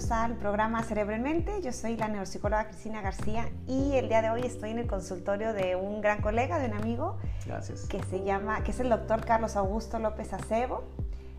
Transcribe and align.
bienvenidos 0.00 0.10
al 0.12 0.36
programa 0.36 0.82
Cerebro 0.82 1.14
en 1.14 1.22
Mente. 1.22 1.60
Yo 1.62 1.72
soy 1.72 1.96
la 1.96 2.08
neuropsicóloga 2.08 2.68
Cristina 2.68 3.02
García 3.02 3.50
y 3.66 3.92
el 3.96 4.08
día 4.08 4.22
de 4.22 4.30
hoy 4.30 4.42
estoy 4.42 4.70
en 4.70 4.78
el 4.78 4.86
consultorio 4.86 5.52
de 5.52 5.76
un 5.76 6.00
gran 6.00 6.22
colega, 6.22 6.58
de 6.58 6.68
un 6.68 6.74
amigo, 6.74 7.18
Gracias. 7.44 7.86
que 7.86 8.02
se 8.04 8.24
llama, 8.24 8.64
que 8.64 8.70
es 8.70 8.80
el 8.80 8.88
doctor 8.88 9.24
Carlos 9.26 9.56
Augusto 9.56 9.98
López 9.98 10.32
Acebo. 10.32 10.84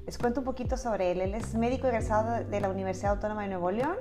Les 0.06 0.18
cuento 0.18 0.42
un 0.42 0.46
poquito 0.46 0.78
sobre 0.78 1.12
él. 1.12 1.22
Él 1.22 1.34
es 1.34 1.56
médico 1.56 1.88
egresado 1.88 2.44
de 2.44 2.62
la 2.62 2.70
Universidad 2.70 3.14
Autónoma 3.14 3.44
de 3.44 3.48
Nuevo 3.50 3.72
León, 3.72 3.98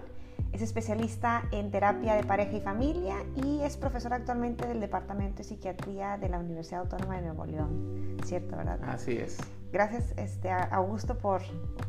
es 0.52 0.60
especialista 0.60 1.44
en 1.52 1.70
terapia 1.70 2.14
de 2.14 2.24
pareja 2.24 2.56
y 2.56 2.60
familia 2.60 3.16
y 3.36 3.60
es 3.62 3.78
profesor 3.78 4.12
actualmente 4.12 4.66
del 4.66 4.80
Departamento 4.80 5.38
de 5.38 5.44
Psiquiatría 5.44 6.18
de 6.18 6.28
la 6.28 6.38
Universidad 6.38 6.80
Autónoma 6.80 7.16
de 7.16 7.22
Nuevo 7.22 7.46
León. 7.46 8.18
¿Cierto, 8.24 8.56
verdad? 8.56 8.78
Así 8.82 9.12
es. 9.12 9.38
Gracias, 9.72 10.12
este, 10.16 10.50
a- 10.50 10.64
Augusto, 10.72 11.16
por, 11.18 11.42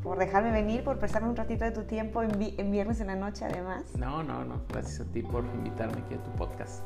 por 0.03 0.20
dejarme 0.20 0.52
venir, 0.52 0.84
por 0.84 0.99
prestarme 0.99 1.30
un 1.30 1.35
ratito 1.35 1.66
de 1.66 1.72
tu 1.72 1.84
tiempo 1.84 2.22
en, 2.22 2.38
vi- 2.38 2.55
en 2.58 2.70
viernes 2.72 2.99
en 3.02 3.08
la 3.08 3.16
noche, 3.16 3.45
además. 3.45 3.84
No, 3.98 4.22
no, 4.23 4.44
no. 4.45 4.62
Gracias 4.70 5.02
a 5.08 5.12
ti 5.12 5.22
por 5.23 5.44
invitarme 5.45 6.02
aquí 6.05 6.13
a 6.16 6.23
tu 6.23 6.31
podcast. 6.31 6.84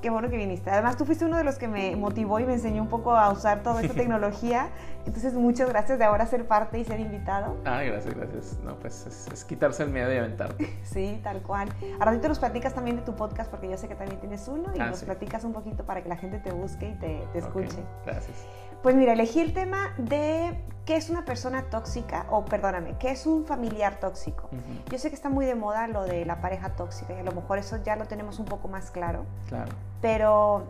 Qué 0.00 0.10
bueno 0.10 0.30
que 0.30 0.36
viniste. 0.36 0.70
Además, 0.70 0.96
tú 0.96 1.04
fuiste 1.04 1.24
uno 1.24 1.36
de 1.38 1.42
los 1.42 1.58
que 1.58 1.66
me 1.66 1.96
motivó 1.96 2.38
y 2.38 2.44
me 2.44 2.52
enseñó 2.54 2.82
un 2.82 2.88
poco 2.88 3.16
a 3.16 3.30
usar 3.32 3.64
toda 3.64 3.82
esta 3.82 3.94
tecnología. 4.00 4.68
Entonces, 5.06 5.34
muchas 5.34 5.68
gracias 5.70 5.98
de 5.98 6.04
ahora 6.04 6.24
ser 6.26 6.46
parte 6.46 6.78
y 6.78 6.84
ser 6.84 7.00
invitado. 7.00 7.56
Ah, 7.64 7.82
gracias, 7.82 8.14
gracias. 8.14 8.58
No, 8.62 8.76
pues 8.78 9.06
es, 9.08 9.26
es 9.32 9.44
quitarse 9.44 9.82
el 9.82 9.90
miedo 9.90 10.12
y 10.14 10.18
aventarte. 10.18 10.78
Sí, 10.84 11.18
tal 11.24 11.42
cual. 11.42 11.68
A 11.98 12.04
ratito 12.04 12.28
nos 12.28 12.38
platicas 12.38 12.74
también 12.74 12.94
de 12.96 13.02
tu 13.02 13.16
podcast, 13.16 13.50
porque 13.50 13.68
yo 13.68 13.76
sé 13.76 13.88
que 13.88 13.96
también 13.96 14.20
tienes 14.20 14.46
uno, 14.46 14.70
y 14.72 14.78
Ah, 14.78 14.86
nos 14.90 15.00
sí. 15.00 15.04
platicas 15.04 15.42
un 15.42 15.52
poquito 15.52 15.84
para 15.84 16.00
que 16.00 16.08
la 16.08 16.16
gente 16.16 16.38
te 16.38 16.52
busque 16.52 16.90
y 16.90 16.94
te, 16.94 17.24
escuche. 17.36 17.82
gracias. 18.06 18.46
Pues 18.82 18.94
mira, 18.94 19.12
elegí 19.12 19.40
el 19.40 19.52
tema 19.52 19.92
de 19.98 20.58
qué 20.84 20.96
es 20.96 21.10
una 21.10 21.24
persona 21.24 21.64
tóxica, 21.64 22.26
o 22.30 22.44
perdóname, 22.44 22.96
qué 22.98 23.10
es 23.10 23.26
un 23.26 23.44
familiar 23.44 24.00
tóxico. 24.00 24.48
Yo 24.90 24.98
sé 24.98 25.10
que 25.10 25.14
está 25.16 25.28
muy 25.28 25.44
de 25.44 25.54
moda 25.54 25.86
lo 25.88 26.04
de 26.04 26.24
la 26.24 26.40
pareja 26.40 26.70
tóxica 26.70 27.12
y 27.14 27.18
a 27.18 27.22
lo 27.24 27.32
mejor 27.32 27.58
eso 27.58 27.76
ya 27.84 27.96
lo 27.96 28.06
tenemos 28.06 28.38
un 28.38 28.46
poco 28.46 28.68
más 28.68 28.90
claro, 28.90 29.24
Claro. 29.48 29.70
pero 30.00 30.64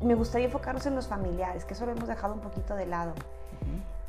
me 0.00 0.14
gustaría 0.14 0.46
enfocarnos 0.46 0.86
en 0.86 0.94
los 0.94 1.08
familiares, 1.08 1.64
que 1.64 1.74
eso 1.74 1.86
lo 1.86 1.92
hemos 1.92 2.06
dejado 2.06 2.34
un 2.34 2.40
poquito 2.40 2.76
de 2.76 2.86
lado. 2.86 3.14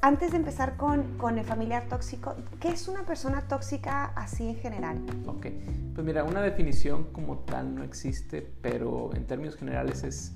Antes 0.01 0.31
de 0.31 0.37
empezar 0.37 0.77
con, 0.77 1.17
con 1.17 1.37
el 1.37 1.43
familiar 1.43 1.83
tóxico, 1.89 2.33
¿qué 2.61 2.69
es 2.69 2.87
una 2.87 3.05
persona 3.05 3.41
tóxica 3.41 4.05
así 4.15 4.47
en 4.47 4.55
general? 4.55 4.97
Ok. 5.27 5.47
Pues 5.93 6.07
mira, 6.07 6.23
una 6.23 6.41
definición 6.41 7.11
como 7.11 7.39
tal 7.39 7.75
no 7.75 7.83
existe, 7.83 8.49
pero 8.61 9.09
en 9.13 9.25
términos 9.27 9.57
generales 9.57 10.05
es 10.05 10.31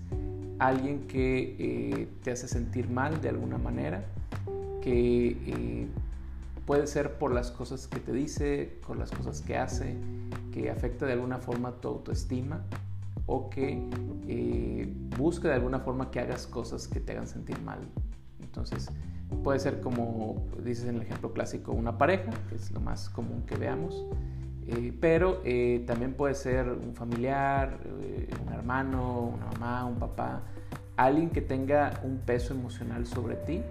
alguien 0.59 1.08
que 1.08 1.56
eh, 1.58 2.09
te 2.23 2.31
hace 2.31 2.50
sentir 2.50 2.89
mal 2.89 3.22
de 3.22 3.30
alguna 3.30 3.58
manera, 3.58 4.03
que 4.81 5.28
eh, 5.45 5.88
puede 6.66 6.86
ser 6.86 7.17
por 7.17 7.34
las 7.34 7.50
cosas 7.50 7.88
que 7.88 8.02
te 8.02 8.11
dice, 8.11 8.78
por 8.86 8.97
las 8.97 9.11
cosas 9.11 9.41
que 9.41 9.58
hace, 9.58 9.95
que 10.52 10.72
afecta 10.72 11.06
de 11.06 11.14
alguna 11.14 11.38
forma 11.38 11.72
tu 11.80 11.88
autoestima 11.88 12.66
o 13.28 13.50
que 13.50 13.81
eh, 14.28 14.94
busca 15.17 15.47
de 15.47 15.53
alguna 15.53 15.80
forma 15.80 16.11
que 16.11 16.19
hagas 16.19 16.47
cosas 16.47 16.89
que 16.89 17.00
te 17.00 17.14
hagan 17.14 17.28
sentir 17.28 17.61
mal. 17.61 17.80
Entonces, 18.41 18.89
puede 19.41 19.59
ser 19.59 19.79
como 19.81 20.45
dices 20.63 20.85
en 20.85 20.95
el 20.95 21.01
ejemplo 21.01 21.33
clásico, 21.33 21.71
una 21.71 21.97
pareja, 21.97 22.31
que 22.49 22.55
es 22.55 22.71
lo 22.71 22.79
más 22.79 23.09
común 23.09 23.43
que 23.45 23.55
veamos, 23.55 24.05
eh, 24.67 24.93
pero 24.99 25.41
eh, 25.43 25.83
también 25.87 26.13
puede 26.13 26.35
ser 26.35 26.69
un 26.69 26.93
familiar, 26.95 27.79
eh, 28.01 28.29
un 28.45 28.53
hermano, 28.53 29.33
una 29.35 29.45
mamá, 29.47 29.85
un 29.85 29.95
papá, 29.95 30.41
alguien 30.95 31.29
que 31.29 31.41
tenga 31.41 31.99
un 32.03 32.19
peso 32.19 32.53
emocional 32.53 33.05
sobre 33.05 33.35
ti 33.35 33.61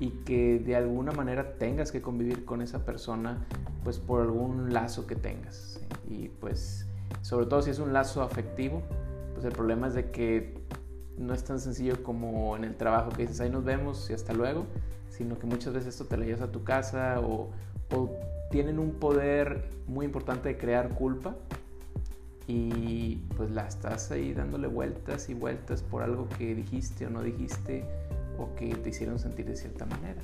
y 0.00 0.10
que 0.24 0.58
de 0.58 0.76
alguna 0.76 1.12
manera 1.12 1.54
tengas 1.58 1.92
que 1.92 2.02
convivir 2.02 2.44
con 2.44 2.62
esa 2.62 2.84
persona 2.84 3.44
pues 3.84 3.98
por 3.98 4.20
algún 4.20 4.72
lazo 4.72 5.06
que 5.06 5.16
tengas 5.16 5.80
y 6.08 6.28
pues 6.28 6.88
sobre 7.20 7.46
todo 7.46 7.62
si 7.62 7.70
es 7.70 7.78
un 7.78 7.92
lazo 7.92 8.22
afectivo 8.22 8.82
pues 9.34 9.44
el 9.44 9.52
problema 9.52 9.88
es 9.88 9.94
de 9.94 10.10
que 10.10 10.61
no 11.18 11.34
es 11.34 11.44
tan 11.44 11.60
sencillo 11.60 12.02
como 12.02 12.56
en 12.56 12.64
el 12.64 12.76
trabajo 12.76 13.10
que 13.10 13.22
dices 13.22 13.40
ahí 13.40 13.50
nos 13.50 13.64
vemos 13.64 14.08
y 14.10 14.14
hasta 14.14 14.32
luego 14.32 14.66
sino 15.10 15.38
que 15.38 15.46
muchas 15.46 15.74
veces 15.74 15.90
esto 15.90 16.06
te 16.06 16.16
lo 16.16 16.24
llevas 16.24 16.42
a 16.42 16.50
tu 16.50 16.64
casa 16.64 17.20
o, 17.20 17.50
o 17.94 18.10
tienen 18.50 18.78
un 18.78 18.92
poder 18.92 19.68
muy 19.86 20.06
importante 20.06 20.48
de 20.48 20.58
crear 20.58 20.90
culpa 20.90 21.36
y 22.46 23.16
pues 23.36 23.50
la 23.50 23.66
estás 23.66 24.10
ahí 24.10 24.32
dándole 24.32 24.68
vueltas 24.68 25.28
y 25.28 25.34
vueltas 25.34 25.82
por 25.82 26.02
algo 26.02 26.28
que 26.38 26.54
dijiste 26.54 27.06
o 27.06 27.10
no 27.10 27.22
dijiste 27.22 27.84
o 28.38 28.54
que 28.54 28.74
te 28.74 28.90
hicieron 28.90 29.18
sentir 29.18 29.46
de 29.46 29.56
cierta 29.56 29.86
manera. 29.86 30.22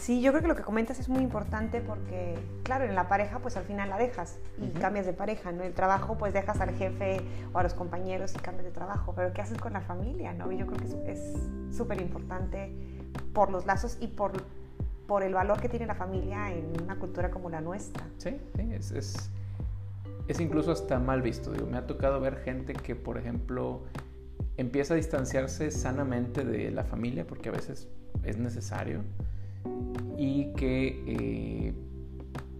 Sí, 0.00 0.20
yo 0.20 0.30
creo 0.32 0.42
que 0.42 0.48
lo 0.48 0.56
que 0.56 0.62
comentas 0.62 0.98
es 0.98 1.08
muy 1.08 1.22
importante 1.22 1.80
porque, 1.80 2.38
claro, 2.62 2.84
en 2.84 2.94
la 2.94 3.08
pareja 3.08 3.38
pues 3.40 3.56
al 3.56 3.64
final 3.64 3.88
la 3.88 3.98
dejas 3.98 4.36
y 4.60 4.70
Ujú. 4.70 4.80
cambias 4.80 5.06
de 5.06 5.12
pareja, 5.12 5.52
¿no? 5.52 5.62
El 5.64 5.72
trabajo 5.72 6.16
pues 6.18 6.32
dejas 6.34 6.60
al 6.60 6.70
jefe 6.74 7.20
o 7.52 7.58
a 7.58 7.62
los 7.62 7.74
compañeros 7.74 8.34
y 8.34 8.38
cambias 8.38 8.64
de 8.66 8.70
trabajo, 8.72 9.12
pero 9.16 9.32
¿qué 9.32 9.42
haces 9.42 9.58
con 9.58 9.72
la 9.72 9.80
familia, 9.80 10.32
no? 10.32 10.52
Yo 10.52 10.66
creo 10.66 10.78
que 10.78 10.84
es- 11.08 11.18
es 11.72 11.76
súper 11.76 12.00
importante 12.00 12.72
por 13.32 13.50
los 13.50 13.66
lazos 13.66 13.96
y 14.00 14.08
por, 14.08 14.32
por 15.06 15.22
el 15.22 15.34
valor 15.34 15.60
que 15.60 15.68
tiene 15.68 15.86
la 15.86 15.94
familia 15.94 16.52
en 16.52 16.80
una 16.82 16.96
cultura 16.98 17.30
como 17.30 17.48
la 17.50 17.60
nuestra. 17.60 18.04
Sí, 18.18 18.36
sí, 18.56 18.72
es, 18.72 18.90
es, 18.92 19.30
es 20.28 20.40
incluso 20.40 20.72
hasta 20.72 20.98
mal 20.98 21.22
visto. 21.22 21.52
Digo, 21.52 21.66
me 21.66 21.78
ha 21.78 21.86
tocado 21.86 22.20
ver 22.20 22.36
gente 22.38 22.72
que, 22.74 22.94
por 22.96 23.18
ejemplo, 23.18 23.82
empieza 24.56 24.94
a 24.94 24.96
distanciarse 24.96 25.70
sanamente 25.70 26.44
de 26.44 26.70
la 26.70 26.84
familia, 26.84 27.26
porque 27.26 27.48
a 27.48 27.52
veces 27.52 27.88
es 28.24 28.36
necesario, 28.38 29.00
y 30.16 30.52
que 30.54 31.02
eh, 31.06 31.74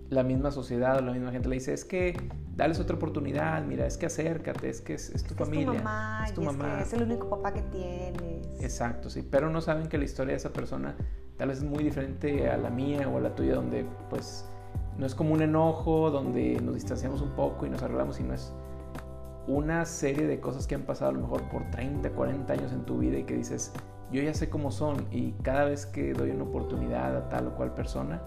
la 0.09 0.23
misma 0.23 0.51
sociedad 0.51 0.99
o 0.99 1.01
la 1.01 1.13
misma 1.13 1.33
gente 1.33 1.49
le 1.49 1.57
dice, 1.57 1.73
es 1.73 1.85
que 1.85 2.17
dales 2.55 2.81
otra 2.81 2.97
oportunidad, 2.97 3.65
mira, 3.65 3.87
es 3.87 3.97
que 3.97 4.07
acércate, 4.07 4.69
es 4.69 4.81
que 4.81 4.95
es, 4.95 5.11
es 5.11 5.25
tu 5.25 5.35
Es 5.35 5.41
familia. 5.41 5.73
Es 5.73 5.79
tu 5.79 5.85
mamá, 5.85 6.25
es 6.27 6.35
tu 6.35 6.43
y 6.43 6.45
mamá. 6.45 6.69
Es, 6.69 6.77
que 6.77 6.83
es 6.83 6.93
el 6.95 7.03
único 7.03 7.29
papá 7.29 7.53
que 7.53 7.63
tienes. 7.63 8.61
Exacto, 8.61 9.11
sí, 9.11 9.27
pero 9.29 9.51
no 9.51 9.61
saben 9.61 9.89
que 9.89 9.99
la 9.99 10.05
historia 10.05 10.33
de 10.33 10.39
esa 10.39 10.53
persona 10.53 10.97
tal 11.37 11.49
vez 11.49 11.59
es 11.59 11.65
muy 11.65 11.85
diferente 11.85 12.49
a 12.51 12.57
la 12.57 12.71
mía 12.71 13.09
o 13.09 13.19
a 13.19 13.21
la 13.21 13.35
tuya, 13.35 13.55
donde 13.55 13.85
pues 14.09 14.47
no 14.97 15.05
es 15.07 15.15
como 15.15 15.35
un 15.35 15.43
enojo, 15.43 16.11
donde 16.11 16.61
nos 16.63 16.75
distanciamos 16.75 17.21
un 17.21 17.31
poco 17.31 17.67
y 17.67 17.71
nos 17.71 17.83
arreglamos, 17.83 18.17
sino 18.17 18.33
es 18.33 18.53
una 19.47 19.85
serie 19.85 20.27
de 20.27 20.41
cosas 20.41 20.67
que 20.67 20.75
han 20.75 20.83
pasado 20.83 21.11
a 21.11 21.15
lo 21.15 21.21
mejor 21.21 21.43
por 21.51 21.71
30, 21.71 22.11
40 22.11 22.53
años 22.53 22.73
en 22.73 22.85
tu 22.85 22.99
vida 22.99 23.19
y 23.19 23.25
que 23.25 23.35
dices, 23.35 23.73
yo 24.11 24.23
ya 24.23 24.35
sé 24.35 24.49
cómo 24.49 24.71
son 24.71 25.07
y 25.11 25.33
cada 25.43 25.65
vez 25.65 25.87
que 25.87 26.13
doy 26.13 26.31
una 26.31 26.45
oportunidad 26.45 27.17
a 27.17 27.29
tal 27.29 27.49
o 27.49 27.55
cual 27.55 27.75
persona, 27.75 28.21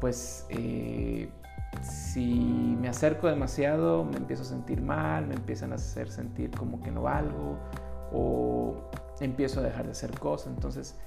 pues 0.00 0.46
eh, 0.50 1.28
si 1.82 2.76
me 2.80 2.88
acerco 2.88 3.28
demasiado 3.28 4.04
me 4.04 4.16
empiezo 4.16 4.42
a 4.42 4.46
sentir 4.46 4.80
mal, 4.80 5.26
me 5.26 5.34
empiezan 5.34 5.72
a 5.72 5.76
hacer 5.76 6.10
sentir 6.10 6.50
como 6.50 6.82
que 6.82 6.90
no 6.90 7.02
valgo 7.02 7.58
o 8.12 8.74
empiezo 9.20 9.60
a 9.60 9.62
dejar 9.62 9.86
de 9.86 9.92
hacer 9.92 10.18
cosas. 10.18 10.52
Entonces 10.54 10.98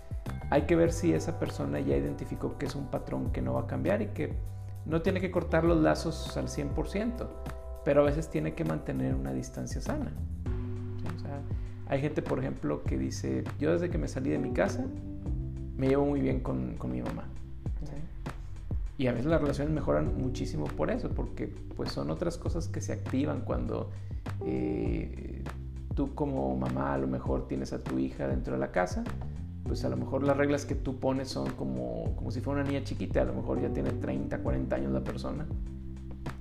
hay 0.50 0.64
que 0.64 0.76
ver 0.76 0.92
si 0.92 1.14
esa 1.14 1.40
persona 1.40 1.80
ya 1.80 1.96
identificó 1.96 2.58
que 2.58 2.66
es 2.66 2.76
un 2.76 2.88
patrón 2.88 3.32
que 3.32 3.42
no 3.42 3.54
va 3.54 3.62
a 3.62 3.68
cambiar 3.68 4.02
y 4.02 4.08
que 4.08 4.34
no 4.86 5.02
tiene 5.02 5.20
que 5.20 5.32
cortar 5.32 5.66
los 5.66 5.78
lazos 5.82 6.36
al 6.38 6.48
100%, 6.48 7.28
pero 7.88 8.02
a 8.02 8.04
veces 8.04 8.30
tiene 8.30 8.54
que 8.54 8.66
mantener 8.66 9.16
una 9.16 9.32
distancia 9.32 9.80
sana. 9.80 10.12
¿sí? 11.02 11.08
O 11.16 11.20
sea, 11.22 11.40
hay 11.88 12.02
gente, 12.02 12.22
por 12.22 12.38
ejemplo, 12.38 12.84
que 12.84 12.98
dice, 12.98 13.46
yo 13.62 13.72
desde 13.72 13.90
que 13.90 13.98
me 13.98 14.10
salí 14.10 14.30
de 14.30 14.40
mi 14.40 14.52
casa 14.52 14.86
me 15.78 15.88
llevo 15.88 16.06
muy 16.06 16.20
bien 16.20 16.42
con, 16.42 16.76
con 16.76 16.92
mi 16.92 17.02
mamá. 17.02 17.30
¿sí? 17.86 17.96
Y 18.98 19.08
a 19.08 19.14
veces 19.14 19.28
las 19.28 19.40
relaciones 19.40 19.74
mejoran 19.74 20.18
muchísimo 20.18 20.66
por 20.66 20.92
eso, 20.92 21.12
porque 21.12 21.48
pues 21.78 21.94
son 21.94 22.12
otras 22.12 22.38
cosas 22.38 22.68
que 22.68 22.82
se 22.82 22.92
activan 22.92 23.40
cuando 23.40 23.90
eh, 24.46 25.42
tú 25.96 26.14
como 26.14 26.58
mamá 26.58 26.94
a 26.94 26.98
lo 26.98 27.08
mejor 27.08 27.48
tienes 27.48 27.72
a 27.72 27.82
tu 27.82 28.00
hija 28.00 28.28
dentro 28.28 28.56
de 28.56 28.60
la 28.60 28.72
casa, 28.74 29.06
pues 29.64 29.86
a 29.86 29.90
lo 29.90 29.96
mejor 29.96 30.24
las 30.24 30.36
reglas 30.36 30.66
que 30.66 30.76
tú 30.76 31.00
pones 31.00 31.30
son 31.30 31.52
como, 31.52 32.14
como 32.18 32.32
si 32.32 32.42
fuera 32.42 32.60
una 32.60 32.70
niña 32.70 32.84
chiquita, 32.84 33.22
a 33.22 33.26
lo 33.26 33.34
mejor 33.34 33.62
ya 33.62 33.70
tiene 33.70 33.92
30, 33.92 34.40
40 34.40 34.76
años 34.76 34.92
la 34.92 35.06
persona 35.06 35.46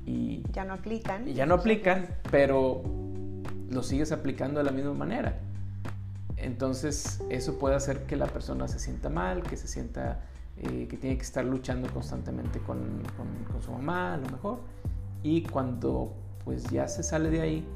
y, 0.06 0.42
Ya 0.52 0.64
no 0.64 0.74
aplican. 0.74 1.28
y 1.28 1.34
ya 1.34 1.44
no 1.46 1.54
aplican, 1.56 2.06
pero 2.30 2.82
lo 3.68 3.82
sigues 3.82 4.12
aplicando 4.12 4.58
de 4.58 4.64
la 4.64 4.70
misma 4.72 4.94
manera. 4.94 5.38
Entonces 6.36 7.20
eso 7.30 7.58
puede 7.58 7.74
hacer 7.76 8.04
que 8.06 8.16
la 8.16 8.26
persona 8.26 8.68
se 8.68 8.78
sienta 8.78 9.08
mal, 9.10 9.42
que 9.42 9.56
se 9.56 9.66
sienta 9.68 10.20
eh, 10.58 10.86
que 10.88 10.96
tiene 10.96 11.16
que 11.16 11.22
estar 11.22 11.44
luchando 11.44 11.88
constantemente 11.92 12.58
con, 12.60 12.78
con- 13.16 13.44
con 13.52 13.62
su 13.62 13.70
mamá 13.72 14.14
a 14.14 14.16
lo 14.18 14.28
mejor. 14.30 14.60
Y 15.22 15.42
cuando 15.42 16.14
pues 16.44 16.64
ya 16.70 16.86
se 16.88 17.02
sale 17.02 17.30
de 17.30 17.40
ahí, 17.40 17.68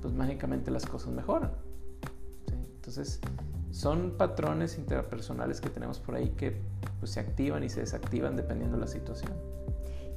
pues 0.00 0.14
mágicamente 0.14 0.70
las 0.70 0.86
cosas 0.86 1.12
mejoran. 1.12 1.52
¿sí? 2.48 2.54
Entonces 2.76 3.20
son 3.72 4.12
patrones 4.16 4.78
interpersonales 4.78 5.60
que 5.60 5.68
tenemos 5.68 5.98
por 5.98 6.14
ahí 6.14 6.30
que 6.30 6.56
pues, 7.00 7.10
se 7.12 7.20
activan 7.20 7.62
y 7.64 7.68
se 7.68 7.80
desactivan 7.80 8.36
dependiendo 8.36 8.76
de 8.76 8.80
la 8.82 8.86
situación. 8.88 9.32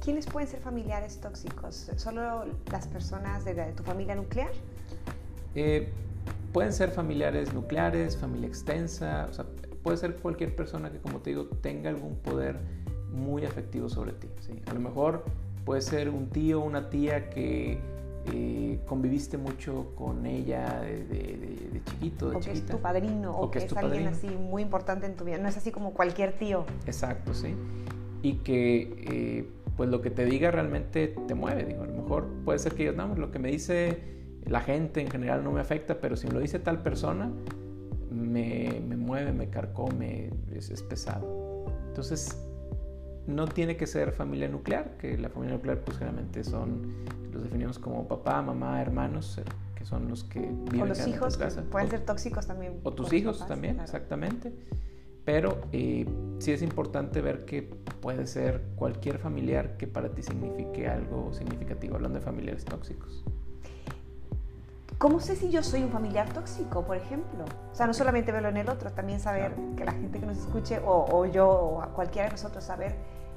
¿Quiénes 0.02 0.26
pueden 0.26 0.48
ser 0.48 0.60
familiares 0.60 1.20
tóxicos? 1.20 1.90
¿Solo 1.96 2.44
las 2.70 2.86
personas 2.86 3.44
de, 3.44 3.54
de 3.54 3.72
tu 3.72 3.82
familia 3.82 4.14
nuclear? 4.14 4.50
Eh, 5.54 5.88
pueden 6.52 6.72
ser 6.72 6.90
familiares 6.90 7.52
nucleares, 7.52 8.16
familia 8.16 8.48
extensa, 8.48 9.26
o 9.30 9.32
sea, 9.32 9.46
puede 9.82 9.96
ser 9.96 10.16
cualquier 10.16 10.54
persona 10.54 10.90
que, 10.90 10.98
como 10.98 11.18
te 11.18 11.30
digo, 11.30 11.46
tenga 11.46 11.90
algún 11.90 12.16
poder 12.16 12.60
muy 13.12 13.44
afectivo 13.44 13.88
sobre 13.88 14.12
ti. 14.12 14.28
¿sí? 14.40 14.62
A 14.66 14.74
lo 14.74 14.80
mejor 14.80 15.24
puede 15.64 15.80
ser 15.80 16.10
un 16.10 16.28
tío 16.28 16.60
una 16.60 16.90
tía 16.90 17.30
que 17.30 17.78
eh, 18.32 18.80
conviviste 18.86 19.38
mucho 19.38 19.94
con 19.94 20.26
ella 20.26 20.80
de, 20.80 21.80
chiquito, 21.84 22.30
de 22.30 22.36
o 22.36 22.40
que 22.40 22.52
es 22.52 22.66
tu 22.66 22.78
padrino, 22.78 23.36
o, 23.36 23.50
que, 23.50 23.60
es, 23.60 23.72
alguien 23.76 24.08
así 24.08 24.28
muy 24.28 24.62
importante 24.62 25.06
en 25.06 25.16
tu 25.16 25.24
vida, 25.24 25.38
no 25.38 25.48
es 25.48 25.56
así 25.56 25.70
como 25.70 25.92
cualquier 25.92 26.32
tío. 26.38 26.64
Exacto, 26.86 27.32
sí. 27.32 27.54
Y 28.22 28.38
que 28.38 29.38
eh, 29.38 29.50
pues 29.78 29.88
lo 29.88 30.02
que 30.02 30.10
te 30.10 30.24
diga 30.24 30.50
realmente 30.50 31.14
te 31.28 31.34
mueve, 31.36 31.64
digo, 31.64 31.84
a 31.84 31.86
lo 31.86 31.94
mejor 31.94 32.26
puede 32.44 32.58
ser 32.58 32.74
que 32.74 32.82
yo, 32.84 32.92
no, 32.92 33.14
lo 33.14 33.30
que 33.30 33.38
me 33.38 33.48
dice 33.48 33.96
la 34.44 34.60
gente 34.60 35.00
en 35.00 35.08
general 35.08 35.44
no 35.44 35.52
me 35.52 35.60
afecta, 35.60 36.00
pero 36.00 36.16
si 36.16 36.26
me 36.26 36.32
lo 36.32 36.40
dice 36.40 36.58
tal 36.58 36.82
persona, 36.82 37.30
me, 38.10 38.82
me 38.84 38.96
mueve, 38.96 39.32
me 39.32 39.50
carcome, 39.50 40.30
es, 40.52 40.70
es 40.70 40.82
pesado. 40.82 41.64
Entonces, 41.86 42.36
no 43.28 43.46
tiene 43.46 43.76
que 43.76 43.86
ser 43.86 44.10
familia 44.10 44.48
nuclear, 44.48 44.96
que 44.98 45.16
la 45.16 45.28
familia 45.28 45.54
nuclear 45.54 45.78
pues 45.84 45.96
generalmente 45.96 46.42
son, 46.42 46.94
los 47.32 47.44
definimos 47.44 47.78
como 47.78 48.08
papá, 48.08 48.42
mamá, 48.42 48.82
hermanos, 48.82 49.38
eh, 49.38 49.44
que 49.76 49.84
son 49.84 50.08
los 50.08 50.24
que 50.24 50.40
viven 50.40 50.82
o 50.82 50.86
los 50.86 51.06
hijos, 51.06 51.36
casa. 51.36 51.62
pueden 51.70 51.88
ser 51.88 52.04
tóxicos 52.04 52.48
también. 52.48 52.80
O 52.82 52.92
tus 52.92 53.12
hijos 53.12 53.46
también, 53.46 53.78
exactamente. 53.78 54.52
Pero 55.28 55.58
eh, 55.72 56.06
sí 56.38 56.52
es 56.52 56.62
importante 56.62 57.20
ver 57.20 57.44
que 57.44 57.60
puede 58.00 58.26
ser 58.26 58.62
cualquier 58.76 59.18
familiar 59.18 59.76
que 59.76 59.86
para 59.86 60.08
ti 60.08 60.22
signifique 60.22 60.88
algo 60.88 61.34
significativo, 61.34 61.96
hablando 61.96 62.18
de 62.18 62.24
familiares 62.24 62.64
tóxicos. 62.64 63.26
¿Cómo 64.96 65.20
sé 65.20 65.36
si 65.36 65.50
yo 65.50 65.62
soy 65.62 65.82
un 65.82 65.90
familiar 65.90 66.32
tóxico, 66.32 66.82
por 66.86 66.96
ejemplo? 66.96 67.44
O 67.70 67.74
sea, 67.74 67.86
no 67.86 67.92
solamente 67.92 68.32
verlo 68.32 68.48
en 68.48 68.56
el 68.56 68.70
otro, 68.70 68.90
también 68.92 69.20
saber 69.20 69.52
que 69.76 69.84
la 69.84 69.92
gente 69.92 70.18
que 70.18 70.24
nos 70.24 70.38
escuche, 70.38 70.78
o, 70.78 71.04
o 71.10 71.26
yo, 71.26 71.46
o 71.46 71.86
cualquiera 71.92 72.28
de 72.28 72.32
nosotros, 72.32 72.64
saber 72.64 72.94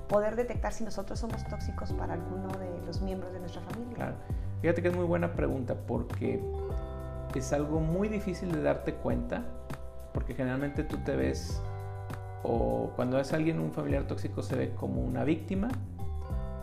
poder 0.08 0.38
detectar 0.38 0.72
si 0.72 0.86
nosotros 0.86 1.20
somos 1.20 1.46
tóxicos 1.50 1.92
para 1.92 2.14
alguno 2.14 2.48
de 2.58 2.86
los 2.86 3.02
miembros 3.02 3.34
de 3.34 3.42
nuestra 3.42 3.62
familia. 3.64 3.96
Claro. 3.96 4.16
Fíjate 4.62 4.82
que 4.82 4.88
es 4.88 4.96
muy 4.96 5.06
buena 5.06 5.34
pregunta 5.34 5.76
porque 5.76 6.42
es 7.36 7.52
algo 7.52 7.82
muy 7.82 8.08
difícil 8.08 8.50
de 8.54 8.62
darte 8.62 8.94
cuenta, 8.94 9.44
porque 10.14 10.34
generalmente 10.34 10.86
tú 10.86 10.96
te 11.04 11.18
ves, 11.18 11.62
o 12.44 12.92
cuando 12.96 13.20
es 13.20 13.34
alguien, 13.34 13.60
un 13.60 13.72
familiar 13.72 14.04
tóxico, 14.04 14.42
se 14.42 14.56
ve 14.56 14.72
como 14.76 15.02
una 15.02 15.24
víctima 15.24 15.70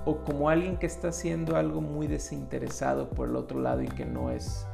o 0.04 0.18
como 0.24 0.48
alguien 0.48 0.76
que 0.78 0.86
está 0.86 1.08
haciendo 1.08 1.56
algo 1.56 1.80
muy 1.80 2.06
desinteresado 2.06 3.10
por 3.10 3.28
el 3.28 3.36
otro 3.36 3.60
lado 3.60 3.82
y 3.82 3.88
que 3.88 4.06
no 4.06 4.30
es, 4.30 4.66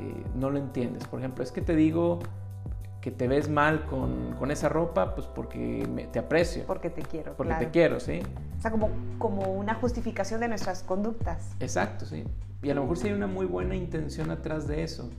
eh, 0.00 0.24
no 0.34 0.50
lo 0.50 0.58
entiendes. 0.58 1.06
Por 1.06 1.20
ejemplo, 1.20 1.44
es 1.44 1.52
que 1.52 1.60
te 1.60 1.76
digo, 1.76 2.18
que 3.00 3.10
te 3.10 3.28
ves 3.28 3.48
mal 3.48 3.84
con, 3.86 4.34
con 4.38 4.50
esa 4.50 4.68
ropa, 4.68 5.14
pues 5.14 5.26
porque 5.26 6.08
te 6.12 6.18
aprecio. 6.18 6.64
Porque 6.66 6.88
te 6.88 7.02
quiero. 7.02 7.34
Porque 7.36 7.54
te 7.54 7.70
quiero, 7.70 8.00
sí. 8.00 8.20
O 8.58 8.62
sea, 8.62 8.70
como, 8.70 8.90
como 9.18 9.52
una 9.52 9.74
justificación 9.74 10.40
de 10.40 10.48
nuestras 10.48 10.82
conductas. 10.84 11.54
Exacto, 11.60 12.06
sí. 12.06 12.24
Y 12.62 12.70
a 12.70 12.74
lo 12.74 12.82
mejor 12.82 12.96
sí 12.96 13.08
hay 13.08 13.14
una 13.14 13.26
muy 13.26 13.44
buena 13.44 13.74
intención 13.74 14.30
atrás 14.30 14.68
de 14.68 14.84
eso, 14.84 15.10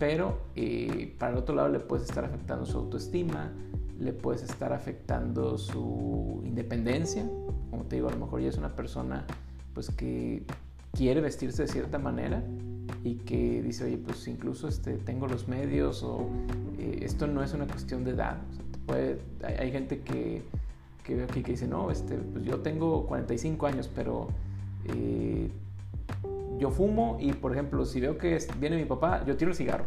pero 0.00 0.38
eh, 0.56 1.14
para 1.18 1.32
el 1.32 1.38
otro 1.38 1.54
lado 1.54 1.68
le 1.68 1.78
puedes 1.78 2.08
estar 2.08 2.24
afectando 2.24 2.64
su 2.64 2.78
autoestima, 2.78 3.52
le 4.00 4.14
puedes 4.14 4.42
estar 4.42 4.72
afectando 4.72 5.58
su 5.58 6.40
independencia. 6.42 7.28
Como 7.70 7.84
te 7.84 7.96
digo, 7.96 8.08
a 8.08 8.12
lo 8.12 8.16
mejor 8.16 8.40
ya 8.40 8.48
es 8.48 8.56
una 8.56 8.74
persona 8.74 9.26
pues 9.74 9.90
que 9.90 10.42
quiere 10.92 11.20
vestirse 11.20 11.62
de 11.62 11.68
cierta 11.68 11.98
manera 11.98 12.42
y 13.04 13.16
que 13.16 13.60
dice, 13.62 13.84
oye, 13.84 13.98
pues 13.98 14.26
incluso 14.26 14.68
este, 14.68 14.96
tengo 14.96 15.28
los 15.28 15.48
medios 15.48 16.02
o 16.02 16.30
eh, 16.78 17.00
esto 17.02 17.26
no 17.26 17.42
es 17.42 17.52
una 17.52 17.66
cuestión 17.66 18.02
de 18.02 18.12
edad. 18.12 18.38
puede, 18.86 19.20
hay, 19.44 19.70
gente 19.70 20.00
que, 20.00 20.42
que 21.04 21.14
veo 21.14 21.26
aquí 21.26 21.42
que 21.42 21.52
dice, 21.52 21.68
no, 21.68 21.90
este, 21.90 22.16
pues 22.16 22.42
yo 22.46 22.60
tengo 22.60 23.06
45 23.06 23.66
años, 23.66 23.90
pero 23.94 24.28
eh, 24.86 25.50
yo 26.60 26.70
fumo 26.70 27.16
y, 27.18 27.32
por 27.32 27.52
ejemplo, 27.52 27.84
si 27.84 28.00
veo 28.00 28.18
que 28.18 28.38
viene 28.58 28.76
mi 28.76 28.84
papá, 28.84 29.24
yo 29.24 29.36
tiro 29.36 29.50
el 29.50 29.56
cigarro. 29.56 29.86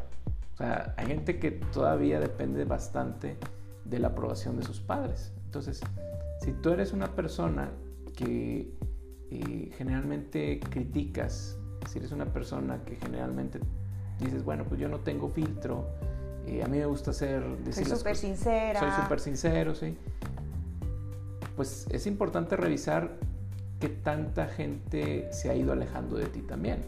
O 0.53 0.57
sea, 0.57 0.93
hay 0.97 1.07
gente 1.07 1.39
que 1.39 1.51
todavía 1.51 2.19
depende 2.19 2.65
bastante 2.65 3.37
de 3.85 3.99
la 3.99 4.09
aprobación 4.09 4.57
de 4.57 4.63
sus 4.63 4.79
padres. 4.79 5.31
Entonces, 5.45 5.81
si 6.41 6.51
tú 6.53 6.71
eres 6.71 6.93
una 6.93 7.15
persona 7.15 7.71
que 8.15 8.71
eh, 9.31 9.71
generalmente 9.77 10.59
criticas 10.59 11.57
si 11.87 11.99
eres 11.99 12.11
una 12.11 12.25
persona 12.25 12.83
que 12.85 12.95
generalmente 12.95 13.59
dices, 14.19 14.43
bueno, 14.43 14.65
pues 14.65 14.79
yo 14.79 14.89
no 14.89 14.99
tengo 14.99 15.29
filtro, 15.29 15.89
eh, 16.45 16.63
a 16.63 16.67
mí 16.67 16.77
me 16.77 16.85
gusta 16.85 17.13
ser... 17.13 17.43
Decir 17.59 17.87
soy 17.87 17.97
súper 17.97 18.15
sincera. 18.15 18.79
Soy 18.79 18.91
súper 19.03 19.19
sincero, 19.19 19.75
sí. 19.75 19.97
Pues 21.55 21.87
es 21.89 22.07
importante 22.07 22.55
revisar 22.55 23.17
qué 23.83 23.89
tanta 23.89 24.47
gente 24.47 25.27
se 25.33 25.49
ha 25.49 25.55
ido 25.55 25.73
alejando 25.73 26.15
de 26.15 26.27
ti 26.27 26.39
también. 26.39 26.85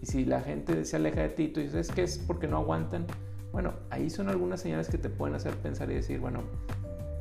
Y 0.00 0.06
si 0.06 0.24
la 0.24 0.40
gente 0.40 0.84
se 0.84 0.94
aleja 0.94 1.22
de 1.22 1.30
ti, 1.30 1.48
tú 1.48 1.58
dices, 1.58 1.88
es 1.88 1.92
que 1.92 2.04
es 2.04 2.16
porque 2.16 2.46
no 2.46 2.58
aguantan. 2.58 3.06
Bueno, 3.50 3.74
ahí 3.90 4.08
son 4.08 4.28
algunas 4.28 4.60
señales 4.60 4.88
que 4.88 4.98
te 4.98 5.08
pueden 5.08 5.34
hacer 5.34 5.52
pensar 5.56 5.90
y 5.90 5.94
decir, 5.94 6.20
bueno, 6.20 6.44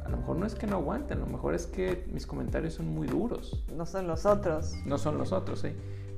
a 0.05 0.09
lo 0.09 0.17
mejor 0.17 0.37
no 0.37 0.45
es 0.45 0.53
que 0.53 0.67
no 0.67 0.75
aguanten, 0.75 1.17
a 1.17 1.21
lo 1.21 1.25
mejor 1.25 1.55
es 1.55 1.65
que 1.65 2.05
mis 2.13 2.27
comentarios 2.27 2.75
son 2.75 2.87
muy 2.89 3.07
duros. 3.07 3.65
No 3.75 3.87
son 3.87 4.05
los 4.05 4.27
otros. 4.27 4.75
No 4.85 4.99
son 4.99 5.17
los 5.17 5.31
otros, 5.31 5.61
sí. 5.61 5.69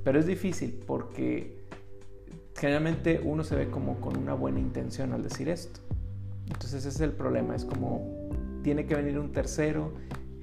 Pero 0.04 0.18
es 0.18 0.26
difícil 0.26 0.78
porque 0.86 1.64
generalmente 2.54 3.18
uno 3.24 3.44
se 3.44 3.56
ve 3.56 3.70
como 3.70 3.98
con 3.98 4.18
una 4.18 4.34
buena 4.34 4.60
intención 4.60 5.14
al 5.14 5.22
decir 5.22 5.48
esto. 5.48 5.80
Entonces 6.48 6.74
ese 6.74 6.90
es 6.90 7.00
el 7.00 7.12
problema, 7.12 7.56
es 7.56 7.64
como 7.64 8.28
tiene 8.62 8.84
que 8.84 8.94
venir 8.94 9.18
un 9.18 9.32
tercero. 9.32 9.94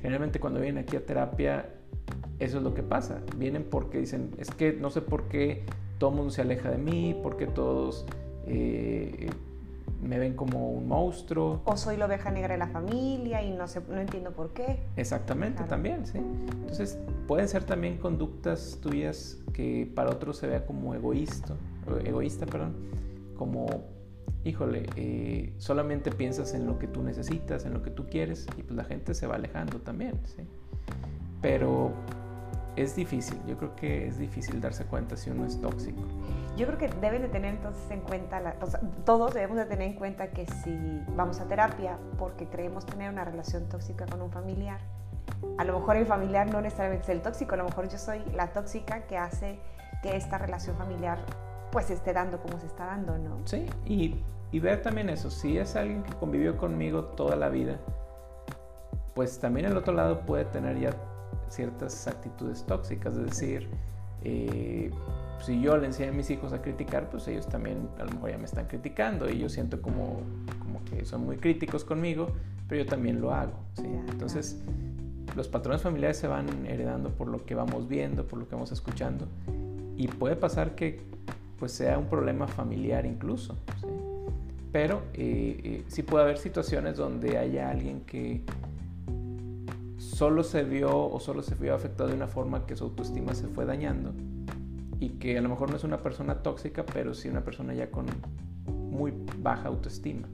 Generalmente 0.01 0.39
cuando 0.39 0.59
vienen 0.59 0.83
aquí 0.83 0.95
a 0.95 1.05
terapia, 1.05 1.78
eso 2.39 2.57
es 2.57 2.63
lo 2.63 2.73
que 2.73 2.83
pasa. 2.83 3.21
Vienen 3.37 3.63
porque 3.63 3.99
dicen, 3.99 4.31
es 4.37 4.49
que 4.51 4.73
no 4.73 4.89
sé 4.89 5.01
por 5.01 5.27
qué 5.27 5.63
todo 5.97 6.11
el 6.11 6.15
mundo 6.15 6.31
se 6.31 6.41
aleja 6.41 6.71
de 6.71 6.77
mí, 6.77 7.19
porque 7.21 7.45
todos 7.45 8.05
eh, 8.47 9.29
me 10.01 10.17
ven 10.17 10.33
como 10.33 10.71
un 10.71 10.87
monstruo. 10.87 11.61
O 11.65 11.75
soy 11.77 11.97
la 11.97 12.05
oveja 12.05 12.31
negra 12.31 12.53
de 12.53 12.59
la 12.59 12.67
familia 12.67 13.43
y 13.43 13.51
no, 13.51 13.67
sé, 13.67 13.81
no 13.89 13.99
entiendo 13.99 14.31
por 14.31 14.53
qué. 14.53 14.79
Exactamente, 14.95 15.63
también, 15.65 16.05
sí. 16.05 16.17
Entonces, 16.17 16.97
pueden 17.27 17.47
ser 17.47 17.63
también 17.63 17.97
conductas 17.97 18.79
tuyas 18.81 19.37
que 19.53 19.91
para 19.93 20.09
otros 20.09 20.37
se 20.37 20.47
vea 20.47 20.65
como 20.65 20.95
egoísta, 20.95 21.55
egoísta, 22.05 22.45
perdón, 22.45 22.75
como, 23.37 23.67
híjole, 24.45 24.85
eh, 24.95 25.53
solamente 25.57 26.11
piensas 26.11 26.53
en 26.53 26.65
lo 26.65 26.79
que 26.79 26.87
tú 26.87 27.03
necesitas, 27.03 27.65
en 27.65 27.73
lo 27.73 27.83
que 27.83 27.89
tú 27.89 28.05
quieres, 28.07 28.47
y 28.57 28.63
pues 28.63 28.75
la 28.75 28.85
gente 28.85 29.13
se 29.13 29.27
va 29.27 29.35
alejando 29.35 29.79
también, 29.79 30.19
sí. 30.25 30.43
Pero 31.41 31.91
es 32.81 32.95
difícil, 32.95 33.39
yo 33.45 33.57
creo 33.57 33.75
que 33.75 34.07
es 34.07 34.17
difícil 34.17 34.61
darse 34.61 34.85
cuenta 34.85 35.17
si 35.17 35.29
uno 35.29 35.45
es 35.45 35.59
tóxico. 35.59 36.01
Yo 36.57 36.65
creo 36.67 36.77
que 36.77 36.87
deben 36.87 37.21
de 37.21 37.27
tener 37.27 37.55
entonces 37.55 37.89
en 37.91 38.01
cuenta, 38.01 38.55
todos 39.05 39.33
debemos 39.33 39.57
de 39.57 39.65
tener 39.65 39.89
en 39.89 39.95
cuenta 39.95 40.31
que 40.31 40.45
si 40.45 41.03
vamos 41.15 41.39
a 41.39 41.45
terapia 41.45 41.97
porque 42.17 42.47
creemos 42.47 42.85
tener 42.85 43.11
una 43.11 43.25
relación 43.25 43.67
tóxica 43.69 44.05
con 44.05 44.21
un 44.21 44.31
familiar, 44.31 44.79
a 45.57 45.63
lo 45.63 45.79
mejor 45.79 45.97
el 45.97 46.05
familiar 46.05 46.51
no 46.51 46.61
necesariamente 46.61 47.03
es 47.03 47.09
el 47.09 47.21
tóxico, 47.21 47.53
a 47.53 47.57
lo 47.57 47.65
mejor 47.65 47.89
yo 47.89 47.97
soy 47.97 48.21
la 48.33 48.47
tóxica 48.47 49.01
que 49.07 49.17
hace 49.17 49.59
que 50.01 50.15
esta 50.15 50.37
relación 50.37 50.75
familiar 50.77 51.19
pues 51.71 51.89
esté 51.89 52.13
dando 52.13 52.39
como 52.41 52.59
se 52.59 52.67
está 52.67 52.85
dando, 52.85 53.17
¿no? 53.17 53.37
Sí, 53.45 53.67
y, 53.85 54.23
y 54.51 54.59
ver 54.59 54.81
también 54.81 55.09
eso, 55.09 55.29
si 55.29 55.57
es 55.57 55.75
alguien 55.75 56.03
que 56.03 56.13
convivió 56.13 56.57
conmigo 56.57 57.03
toda 57.03 57.35
la 57.35 57.49
vida, 57.49 57.77
pues 59.13 59.39
también 59.39 59.65
el 59.65 59.77
otro 59.77 59.93
lado 59.93 60.21
puede 60.21 60.45
tener 60.45 60.79
ya 60.79 60.91
ciertas 61.49 62.07
actitudes 62.07 62.63
tóxicas, 62.65 63.15
es 63.15 63.25
decir, 63.25 63.67
eh, 64.23 64.91
si 65.41 65.61
yo 65.61 65.77
le 65.77 65.87
enseño 65.87 66.11
a 66.11 66.13
mis 66.13 66.29
hijos 66.29 66.53
a 66.53 66.61
criticar, 66.61 67.09
pues 67.09 67.27
ellos 67.27 67.47
también 67.47 67.89
a 67.99 68.03
lo 68.03 68.11
mejor 68.11 68.31
ya 68.31 68.37
me 68.37 68.45
están 68.45 68.67
criticando 68.67 69.29
y 69.29 69.39
yo 69.39 69.49
siento 69.49 69.81
como, 69.81 70.21
como 70.59 70.83
que 70.85 71.05
son 71.05 71.25
muy 71.25 71.37
críticos 71.37 71.83
conmigo, 71.85 72.27
pero 72.67 72.83
yo 72.83 72.89
también 72.89 73.21
lo 73.21 73.33
hago. 73.33 73.53
Entonces, 74.09 74.61
los 75.35 75.47
patrones 75.47 75.81
familiares 75.81 76.17
se 76.17 76.27
van 76.27 76.65
heredando 76.65 77.09
por 77.11 77.27
lo 77.27 77.45
que 77.45 77.55
vamos 77.55 77.87
viendo, 77.87 78.27
por 78.27 78.39
lo 78.39 78.47
que 78.47 78.55
vamos 78.55 78.71
escuchando 78.71 79.27
y 79.99 80.07
puede 80.07 80.37
pasar 80.37 80.75
que 80.75 81.01
pues 81.59 81.73
sea 81.73 81.97
un 81.97 82.05
problema 82.05 82.47
familiar 82.47 83.05
incluso. 83.05 83.57
Pero 84.71 85.01
eh, 85.13 85.59
eh, 85.63 85.83
sí 85.87 86.03
puede 86.03 86.23
haber 86.23 86.37
situaciones 86.37 86.95
donde 86.95 87.37
haya 87.37 87.69
alguien 87.69 88.01
que 88.01 88.41
solo 90.15 90.43
se 90.43 90.63
vio 90.63 90.95
o 90.97 91.19
solo 91.19 91.41
se 91.41 91.55
vio 91.55 91.75
afectado 91.75 92.09
de 92.09 92.15
una 92.15 92.27
forma 92.27 92.65
que 92.65 92.75
su 92.75 92.85
autoestima 92.85 93.35
se 93.35 93.47
fue 93.47 93.65
dañando 93.65 94.13
y 94.99 95.09
que 95.11 95.37
a 95.37 95.41
lo 95.41 95.49
mejor 95.49 95.69
no 95.69 95.77
es 95.77 95.83
una 95.83 96.01
persona 96.01 96.41
tóxica, 96.41 96.85
pero 96.85 97.13
sí 97.13 97.29
una 97.29 97.43
persona 97.43 97.73
ya 97.73 97.89
con 97.89 98.07
muy 98.65 99.13
baja 99.37 99.67
autoestima. 99.67 100.27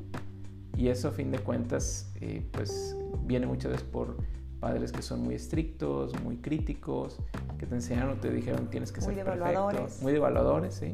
Y 0.78 0.88
eso 0.88 1.10
a 1.10 1.12
fin 1.12 1.32
de 1.32 1.40
cuentas 1.40 2.12
eh, 2.20 2.46
pues 2.52 2.98
viene 3.24 3.46
muchas 3.46 3.72
veces 3.72 3.88
por 3.88 4.18
padres 4.60 4.92
que 4.92 5.02
son 5.02 5.22
muy 5.22 5.36
estrictos, 5.36 6.20
muy 6.24 6.38
críticos, 6.38 7.20
que 7.58 7.66
te 7.66 7.76
enseñaron 7.76 8.18
o 8.18 8.22
te 8.22 8.32
dijeron 8.32 8.70
tienes 8.70 8.92
que 8.92 9.02
ser 9.02 9.14
perfecto, 9.14 10.02
muy 10.02 10.14
devaluadores, 10.14 10.74
sí. 10.74 10.92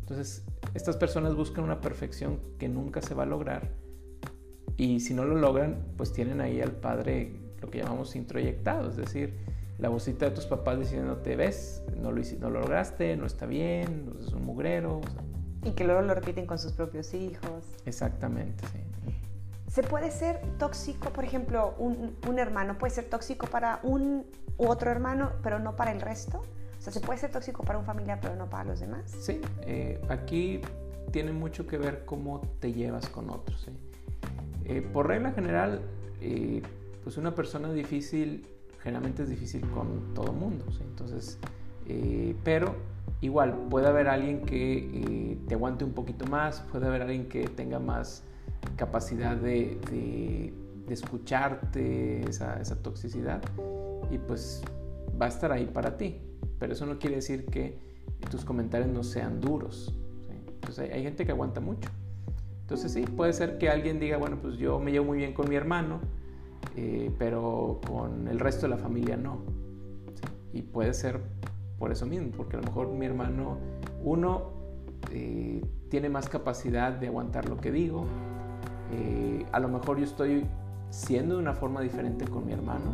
Entonces, 0.00 0.44
estas 0.74 0.96
personas 0.96 1.34
buscan 1.34 1.64
una 1.64 1.80
perfección 1.80 2.40
que 2.58 2.68
nunca 2.68 3.00
se 3.00 3.14
va 3.14 3.22
a 3.22 3.26
lograr 3.26 3.70
y 4.76 5.00
si 5.00 5.14
no 5.14 5.24
lo 5.24 5.36
logran, 5.36 5.84
pues 5.96 6.12
tienen 6.12 6.40
ahí 6.40 6.60
al 6.60 6.72
padre 6.72 7.43
lo 7.64 7.70
que 7.70 7.78
llamamos 7.78 8.14
introyectado, 8.14 8.90
es 8.90 8.96
decir, 8.96 9.34
la 9.78 9.88
vocita 9.88 10.26
de 10.26 10.32
tus 10.32 10.44
papás 10.44 10.78
diciéndote, 10.78 11.34
ves, 11.34 11.82
no 11.96 12.12
lo, 12.12 12.22
no 12.40 12.50
lo 12.50 12.60
lograste, 12.60 13.16
no 13.16 13.26
está 13.26 13.46
bien, 13.46 14.12
es 14.20 14.32
un 14.32 14.44
mugrero. 14.44 15.00
y 15.64 15.70
que 15.70 15.84
luego 15.84 16.02
lo 16.02 16.14
repiten 16.14 16.46
con 16.46 16.58
sus 16.58 16.72
propios 16.72 17.14
hijos. 17.14 17.64
Exactamente, 17.86 18.66
sí. 18.68 18.80
¿Se 19.68 19.82
puede 19.82 20.10
ser 20.10 20.40
tóxico, 20.58 21.10
por 21.10 21.24
ejemplo, 21.24 21.74
un, 21.78 22.16
un, 22.28 22.38
hermano 22.38 22.78
puede 22.78 22.94
ser 22.94 23.06
tóxico 23.06 23.46
para 23.46 23.80
un 23.82 24.26
u 24.56 24.68
otro 24.68 24.90
hermano, 24.90 25.32
pero 25.42 25.58
no 25.58 25.74
para 25.74 25.90
el 25.90 26.00
resto? 26.00 26.42
O 26.78 26.82
sea, 26.82 26.92
¿se 26.92 27.00
puede 27.00 27.18
ser 27.18 27.32
tóxico 27.32 27.64
para 27.64 27.78
un 27.78 27.84
familiar, 27.84 28.18
pero 28.20 28.36
no 28.36 28.48
para 28.48 28.64
los 28.64 28.78
demás? 28.78 29.10
Sí, 29.20 29.40
eh, 29.62 30.00
aquí 30.10 30.60
tiene 31.10 31.32
mucho 31.32 31.66
que 31.66 31.78
ver 31.78 32.04
cómo 32.04 32.42
te 32.60 32.72
llevas 32.72 33.08
con 33.08 33.30
otros. 33.30 33.66
Eh, 34.66 34.80
por 34.92 35.08
regla 35.08 35.32
general, 35.32 35.80
eh, 36.20 36.62
pues 37.04 37.16
una 37.16 37.34
persona 37.34 37.72
difícil 37.72 38.46
generalmente 38.82 39.22
es 39.22 39.30
difícil 39.30 39.60
con 39.70 40.14
todo 40.14 40.32
mundo. 40.32 40.64
Entonces, 40.80 41.38
eh, 41.86 42.34
pero 42.42 42.74
igual 43.20 43.54
puede 43.70 43.86
haber 43.86 44.08
alguien 44.08 44.42
que 44.42 45.38
te 45.46 45.54
aguante 45.54 45.84
un 45.84 45.92
poquito 45.92 46.26
más, 46.26 46.60
puede 46.72 46.86
haber 46.86 47.02
alguien 47.02 47.28
que 47.28 47.46
tenga 47.48 47.78
más 47.78 48.24
capacidad 48.76 49.36
de, 49.36 49.78
de, 49.90 50.52
escucharte 50.92 52.28
esa, 52.28 52.60
esa, 52.60 52.82
toxicidad 52.82 53.42
y 54.10 54.18
pues 54.18 54.62
va 55.20 55.26
a 55.26 55.28
estar 55.28 55.50
ahí 55.52 55.66
para 55.66 55.96
ti. 55.96 56.20
Pero 56.58 56.74
eso 56.74 56.84
no 56.84 56.98
quiere 56.98 57.16
decir 57.16 57.46
que 57.46 57.78
tus 58.30 58.44
comentarios 58.44 58.90
no 58.90 59.02
sean 59.02 59.40
duros. 59.40 59.94
Entonces 60.46 60.90
hay, 60.92 61.02
gente 61.02 61.24
que 61.24 61.32
aguanta 61.32 61.60
mucho. 61.60 61.88
Entonces 62.62 62.92
sí, 62.92 63.02
puede 63.02 63.32
ser 63.32 63.58
que 63.58 63.68
alguien 63.68 64.00
diga, 64.00 64.16
bueno, 64.16 64.38
pues 64.40 64.56
yo 64.56 64.78
me 64.78 64.92
llevo 64.92 65.06
muy 65.06 65.18
bien 65.18 65.34
con 65.34 65.48
mi 65.48 65.56
hermano, 65.56 66.00
eh, 66.76 67.14
pero 67.18 67.80
con 67.86 68.28
el 68.28 68.38
resto 68.40 68.62
de 68.62 68.70
la 68.70 68.78
familia 68.78 69.16
no. 69.16 69.38
Y 70.52 70.62
puede 70.62 70.94
ser 70.94 71.20
por 71.78 71.92
eso 71.92 72.06
mismo, 72.06 72.30
porque 72.36 72.56
a 72.56 72.60
lo 72.60 72.66
mejor 72.66 72.88
mi 72.88 73.06
hermano, 73.06 73.58
uno, 74.02 74.50
eh, 75.10 75.62
tiene 75.88 76.08
más 76.08 76.28
capacidad 76.28 76.92
de 76.92 77.08
aguantar 77.08 77.48
lo 77.48 77.56
que 77.56 77.70
digo. 77.70 78.04
Eh, 78.92 79.46
a 79.52 79.60
lo 79.60 79.68
mejor 79.68 79.98
yo 79.98 80.04
estoy 80.04 80.46
siendo 80.90 81.36
de 81.36 81.40
una 81.42 81.54
forma 81.54 81.80
diferente 81.80 82.26
con 82.26 82.46
mi 82.46 82.52
hermano, 82.52 82.92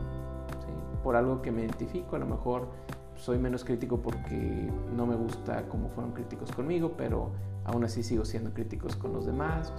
por 1.03 1.17
algo 1.17 1.41
que 1.43 1.51
me 1.51 1.61
identifico. 1.61 2.17
A 2.17 2.19
lo 2.19 2.27
mejor 2.27 2.69
soy 3.17 3.39
menos 3.39 3.65
crítico 3.65 3.99
porque 4.01 4.71
no 4.95 5.07
me 5.07 5.15
gusta 5.15 5.69
cómo 5.69 5.89
fueron 5.91 6.13
críticos 6.13 6.53
conmigo, 6.53 6.95
pero 6.97 7.31
aún 7.65 7.85
así 7.85 8.03
sigo 8.03 8.25
siendo 8.25 8.53
críticos 8.53 8.97
con 8.97 9.13
los 9.13 9.27
demás. 9.27 9.73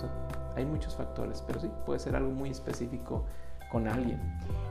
hay 0.56 0.66
muchos 0.66 0.96
factores, 0.96 1.44
pero 1.48 1.60
sí, 1.60 1.70
puede 1.86 2.00
ser 2.00 2.16
algo 2.16 2.32
muy 2.32 2.50
específico 2.50 3.26
con 3.72 3.88
alguien. 3.88 4.20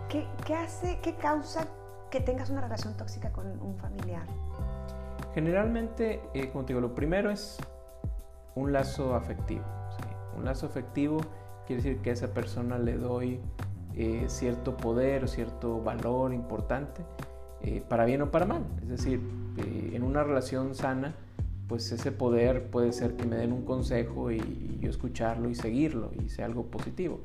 ¿Qué, 0.09 0.27
qué 0.45 0.55
hace, 0.55 0.99
qué 1.03 1.15
causa 1.15 1.67
que 2.11 2.21
tengas 2.21 2.51
una 2.51 2.61
relación 2.61 2.97
tóxica 2.97 3.33
con 3.33 3.47
un 3.61 3.77
familiar? 3.77 4.27
Generalmente, 5.35 6.21
eh, 6.35 6.51
como 6.51 6.65
te 6.65 6.73
digo, 6.73 6.81
lo 6.81 6.95
primero 6.95 7.31
es 7.31 7.59
un 8.57 8.73
lazo 8.73 9.15
afectivo. 9.15 9.65
Un 10.37 10.45
lazo 10.45 10.67
afectivo 10.67 11.21
quiere 11.67 11.83
decir 11.83 12.03
que 12.03 12.11
a 12.11 12.13
esa 12.15 12.29
persona 12.29 12.79
le 12.79 12.97
doy 12.97 13.41
eh, 13.95 14.25
cierto 14.27 14.77
poder 14.77 15.25
o 15.25 15.29
cierto 15.29 15.81
valor 15.83 16.35
importante, 16.35 17.05
eh, 17.63 17.83
para 17.89 18.05
bien 18.05 18.23
o 18.23 18.31
para 18.31 18.47
mal. 18.47 18.65
Es 18.83 18.89
decir, 18.89 19.21
en 19.59 20.03
una 20.03 20.25
relación 20.25 20.75
sana, 20.75 21.15
pues 21.69 21.93
ese 21.93 22.11
poder 22.11 22.71
puede 22.71 22.93
ser 22.93 23.15
que 23.17 23.27
me 23.27 23.37
den 23.37 23.53
un 23.53 23.65
consejo 23.65 24.33
y, 24.33 24.79
yo 24.81 24.89
escucharlo 24.89 25.51
y 25.51 25.55
seguirlo 25.55 26.11
y 26.25 26.31
sea 26.31 26.47
algo 26.47 26.65
positivo. 26.65 27.21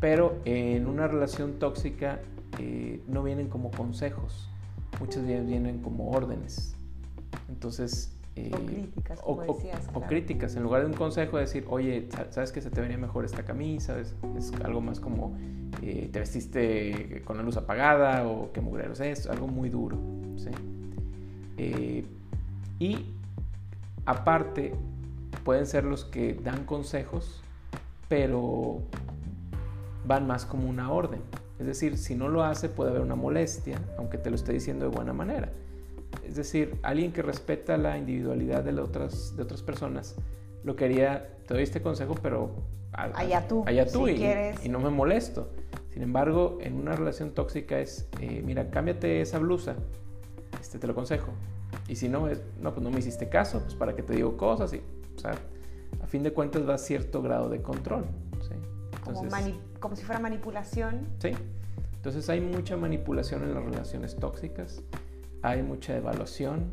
Pero 0.00 0.38
en 0.44 0.86
una 0.86 1.06
relación 1.06 1.58
tóxica 1.58 2.20
eh, 2.58 3.00
no 3.08 3.22
vienen 3.22 3.48
como 3.48 3.70
consejos, 3.70 4.48
muchas 5.00 5.26
veces 5.26 5.46
vienen 5.46 5.80
como 5.80 6.10
órdenes. 6.10 6.74
Entonces... 7.48 8.10
Eh, 8.36 8.50
o 8.52 8.66
críticas, 8.66 9.20
como 9.20 9.42
decías, 9.42 9.90
o, 9.94 10.00
críticas, 10.00 10.56
en 10.56 10.64
lugar 10.64 10.80
de 10.80 10.88
un 10.88 10.94
consejo 10.94 11.38
decir, 11.38 11.64
oye, 11.68 12.08
sabes 12.30 12.50
que 12.50 12.60
se 12.60 12.68
te 12.68 12.80
vería 12.80 12.98
mejor 12.98 13.24
esta 13.24 13.44
camisa, 13.44 13.96
es, 14.00 14.12
algo 14.64 14.80
más 14.80 14.98
como 14.98 15.36
eh, 15.80 16.10
te 16.12 16.18
vestiste 16.18 17.22
con 17.24 17.36
la 17.36 17.44
luz 17.44 17.56
apagada 17.56 18.26
o 18.26 18.50
qué 18.52 18.60
mugrero 18.60 18.92
es 18.92 19.28
algo 19.28 19.46
muy 19.46 19.68
duro. 19.68 19.98
¿sí? 20.36 20.50
y 22.80 23.06
Aparte, 24.06 24.74
pueden 25.44 25.66
ser 25.66 25.84
los 25.84 26.04
que 26.04 26.34
dan 26.34 26.64
consejos, 26.64 27.40
pero 28.08 28.82
van 30.04 30.26
más 30.26 30.46
como 30.46 30.68
una 30.68 30.90
orden. 30.90 31.20
Es 31.58 31.66
decir, 31.66 31.98
si 31.98 32.14
no 32.14 32.28
lo 32.28 32.42
hace 32.42 32.68
puede 32.68 32.90
haber 32.90 33.02
una 33.02 33.14
molestia, 33.14 33.80
aunque 33.98 34.18
te 34.18 34.30
lo 34.30 34.36
esté 34.36 34.52
diciendo 34.52 34.88
de 34.88 34.94
buena 34.94 35.12
manera. 35.12 35.50
Es 36.26 36.36
decir, 36.36 36.76
alguien 36.82 37.12
que 37.12 37.22
respeta 37.22 37.76
la 37.76 37.98
individualidad 37.98 38.64
de 38.64 38.78
otras, 38.80 39.36
de 39.36 39.42
otras 39.42 39.62
personas, 39.62 40.16
lo 40.62 40.76
quería, 40.76 41.36
te 41.46 41.54
doy 41.54 41.62
este 41.62 41.82
consejo, 41.82 42.14
pero 42.22 42.50
allá 42.92 43.46
tú, 43.46 43.64
allá 43.66 43.86
tú 43.86 44.08
y, 44.08 44.24
y, 44.62 44.68
no 44.68 44.78
me 44.80 44.90
molesto. 44.90 45.50
Sin 45.92 46.02
embargo, 46.02 46.58
en 46.60 46.74
una 46.74 46.92
relación 46.92 47.30
tóxica 47.30 47.78
es, 47.78 48.08
eh, 48.20 48.42
mira, 48.44 48.70
cámbiate 48.70 49.20
esa 49.20 49.38
blusa, 49.38 49.76
este 50.60 50.78
te 50.78 50.86
lo 50.86 50.92
aconsejo. 50.92 51.32
Y 51.88 51.96
si 51.96 52.08
no, 52.08 52.28
es, 52.28 52.40
no, 52.60 52.72
pues 52.72 52.82
no 52.82 52.90
me 52.90 52.98
hiciste 52.98 53.28
caso, 53.28 53.60
pues 53.60 53.74
para 53.74 53.94
qué 53.94 54.02
te 54.02 54.14
digo 54.14 54.36
cosas. 54.36 54.72
Y, 54.72 54.80
o 55.16 55.18
sea, 55.18 55.32
a 56.02 56.06
fin 56.06 56.22
de 56.22 56.32
cuentas 56.32 56.68
va 56.68 56.74
a 56.74 56.78
cierto 56.78 57.22
grado 57.22 57.48
de 57.48 57.62
control. 57.62 58.06
¿sí? 58.42 58.54
como, 59.04 59.22
como, 59.84 59.96
si 59.96 60.02
fuera 60.02 60.18
manipulación. 60.18 61.06
Sí. 61.18 61.32
Entonces 61.96 62.30
hay 62.30 62.40
mucha 62.40 62.74
manipulación 62.76 63.42
en 63.42 63.54
las 63.54 63.62
relaciones 63.62 64.16
tóxicas, 64.16 64.82
hay 65.42 65.62
mucha 65.62 65.94
evaluación 65.94 66.70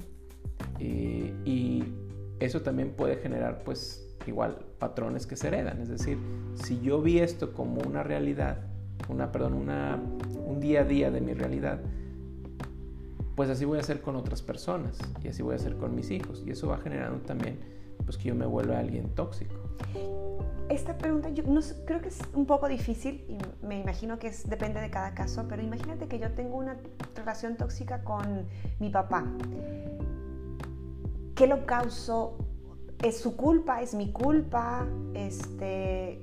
y, 0.79 1.33
y 1.43 1.93
eso 2.39 2.61
también 2.61 2.91
puede 2.91 3.17
generar 3.17 3.63
pues 3.65 4.15
igual 4.27 4.59
patrones 4.79 5.27
que 5.27 5.35
se 5.35 5.49
heredan. 5.49 5.81
Es 5.81 5.89
decir, 5.89 6.17
si 6.55 6.79
yo 6.79 7.01
vi 7.01 7.19
esto 7.19 7.53
como 7.53 7.81
una 7.81 8.01
realidad, 8.01 8.59
una, 9.09 9.31
perdón, 9.31 9.55
una, 9.55 9.99
un 10.45 10.61
día 10.61 10.81
a 10.81 10.85
día 10.85 11.11
de 11.11 11.19
mi 11.19 11.33
realidad, 11.33 11.81
pues 13.35 13.49
así 13.49 13.65
voy 13.65 13.77
a 13.77 13.81
hacer 13.81 14.01
con 14.01 14.15
otras 14.15 14.41
personas 14.41 14.97
y 15.21 15.27
así 15.27 15.41
voy 15.41 15.53
a 15.53 15.55
hacer 15.57 15.75
con 15.75 15.95
mis 15.95 16.11
hijos 16.11 16.43
y 16.45 16.51
eso 16.51 16.67
va 16.67 16.77
generando 16.77 17.19
también 17.25 17.59
pues 18.05 18.17
que 18.17 18.29
yo 18.29 18.35
me 18.35 18.45
vuelva 18.45 18.79
alguien 18.79 19.09
tóxico. 19.15 19.60
Esta 20.69 20.97
pregunta 20.97 21.29
yo 21.29 21.43
creo 21.85 22.01
que 22.01 22.07
es 22.07 22.19
un 22.33 22.45
poco 22.45 22.69
difícil 22.69 23.25
y 23.27 23.65
me 23.65 23.79
imagino 23.79 24.19
que 24.19 24.31
depende 24.45 24.79
de 24.79 24.89
cada 24.89 25.13
caso, 25.13 25.45
pero 25.49 25.61
imagínate 25.61 26.07
que 26.07 26.17
yo 26.17 26.31
tengo 26.31 26.55
una 26.55 26.77
relación 27.13 27.57
tóxica 27.57 28.03
con 28.03 28.45
mi 28.79 28.89
papá. 28.89 29.25
¿Qué 31.35 31.47
lo 31.47 31.65
causó? 31.65 32.37
¿Es 33.03 33.19
su 33.19 33.35
culpa? 33.35 33.81
¿Es 33.81 33.93
mi 33.93 34.13
culpa? 34.13 34.85
Este, 35.13 36.21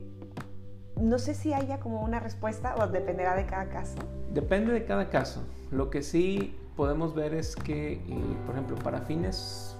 no 0.98 1.18
sé 1.18 1.34
si 1.34 1.52
haya 1.52 1.78
como 1.78 2.02
una 2.02 2.18
respuesta 2.18 2.74
o 2.78 2.86
dependerá 2.86 3.36
de 3.36 3.44
cada 3.44 3.68
caso. 3.68 3.98
Depende 4.32 4.72
de 4.72 4.84
cada 4.84 5.10
caso. 5.10 5.42
Lo 5.70 5.90
que 5.90 6.02
sí 6.02 6.56
podemos 6.76 7.14
ver 7.14 7.34
es 7.34 7.54
que, 7.54 7.94
eh, 7.94 8.36
por 8.46 8.54
ejemplo, 8.54 8.76
para 8.76 9.00
fines 9.02 9.76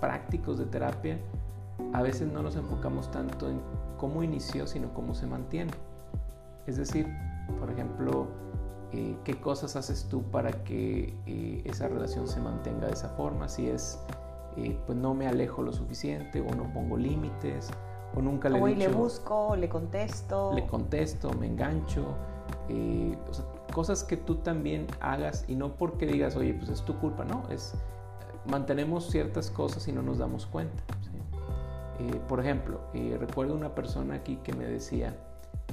prácticos 0.00 0.58
de 0.58 0.66
terapia, 0.66 1.18
a 1.92 2.02
veces 2.02 2.30
no 2.30 2.42
nos 2.42 2.56
enfocamos 2.56 3.10
tanto 3.10 3.48
en 3.48 3.60
cómo 3.98 4.22
inició, 4.22 4.66
sino 4.66 4.92
cómo 4.94 5.14
se 5.14 5.26
mantiene. 5.26 5.72
Es 6.66 6.76
decir, 6.76 7.06
por 7.58 7.70
ejemplo, 7.70 8.26
eh, 8.92 9.16
qué 9.24 9.40
cosas 9.40 9.76
haces 9.76 10.06
tú 10.08 10.22
para 10.24 10.50
que 10.64 11.14
eh, 11.26 11.62
esa 11.64 11.88
relación 11.88 12.28
se 12.28 12.40
mantenga 12.40 12.86
de 12.86 12.92
esa 12.92 13.08
forma, 13.10 13.48
si 13.48 13.68
es, 13.68 13.98
pues 14.86 14.98
no 14.98 15.14
me 15.14 15.26
alejo 15.26 15.62
lo 15.62 15.72
suficiente 15.72 16.40
o 16.40 16.54
no 16.54 16.72
pongo 16.72 16.96
límites 16.96 17.70
o 18.14 18.20
nunca 18.20 18.48
le 18.48 18.60
o 18.60 18.66
le 18.66 18.88
busco, 18.88 19.54
le 19.56 19.68
contesto. 19.68 20.52
Le 20.54 20.66
contesto, 20.66 21.32
me 21.34 21.46
engancho. 21.46 22.04
o 22.68 23.34
sea, 23.34 23.44
cosas 23.72 24.02
que 24.04 24.16
tú 24.16 24.36
también 24.36 24.86
hagas 25.00 25.44
y 25.48 25.54
no 25.54 25.76
porque 25.76 26.06
digas, 26.06 26.36
oye, 26.36 26.54
pues 26.54 26.70
es 26.70 26.82
tu 26.82 26.98
culpa, 26.98 27.24
no, 27.24 27.48
es 27.50 27.74
mantenemos 28.46 29.08
ciertas 29.10 29.50
cosas 29.50 29.86
y 29.88 29.92
no 29.92 30.02
nos 30.02 30.18
damos 30.18 30.46
cuenta. 30.46 30.82
Eh, 32.00 32.20
por 32.28 32.40
ejemplo, 32.40 32.80
eh, 32.94 33.16
recuerdo 33.20 33.54
una 33.54 33.74
persona 33.74 34.14
aquí 34.14 34.38
que 34.42 34.52
me 34.54 34.64
decía, 34.64 35.14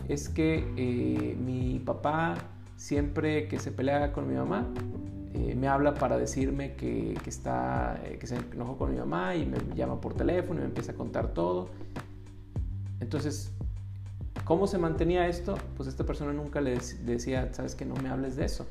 es 0.07 0.29
que 0.29 0.73
eh, 0.75 1.35
mi 1.35 1.79
papá 1.79 2.35
siempre 2.75 3.47
que 3.47 3.59
se 3.59 3.71
pelea 3.71 4.11
con 4.13 4.27
mi 4.27 4.35
mamá, 4.35 4.67
me 5.55 5.67
habla 5.67 5.93
para 5.93 6.17
decirme 6.17 6.73
que, 6.75 7.15
que, 7.23 7.29
está, 7.29 8.01
que 8.19 8.25
se 8.25 8.37
enojó 8.53 8.75
con 8.77 8.91
mi 8.91 8.97
mamá 8.97 9.35
y 9.35 9.45
me 9.45 9.57
llama 9.75 10.01
por 10.01 10.15
teléfono 10.15 10.59
y 10.59 10.63
me 10.63 10.69
empieza 10.69 10.93
a 10.93 10.95
contar 10.95 11.27
todo. 11.27 11.69
Entonces, 12.99 13.53
¿Cómo 14.47 14.65
se 14.65 14.77
mantenía 14.77 15.27
esto? 15.27 15.57
Pues 15.75 15.89
esta 15.89 16.05
persona 16.05 16.31
nunca 16.31 16.61
le 16.61 16.79
decía, 17.03 17.53
sabes 17.53 17.75
que 17.75 17.83
no 17.83 17.95
me 17.95 18.07
hables 18.07 18.37
de 18.37 18.45
eso. 18.45 18.65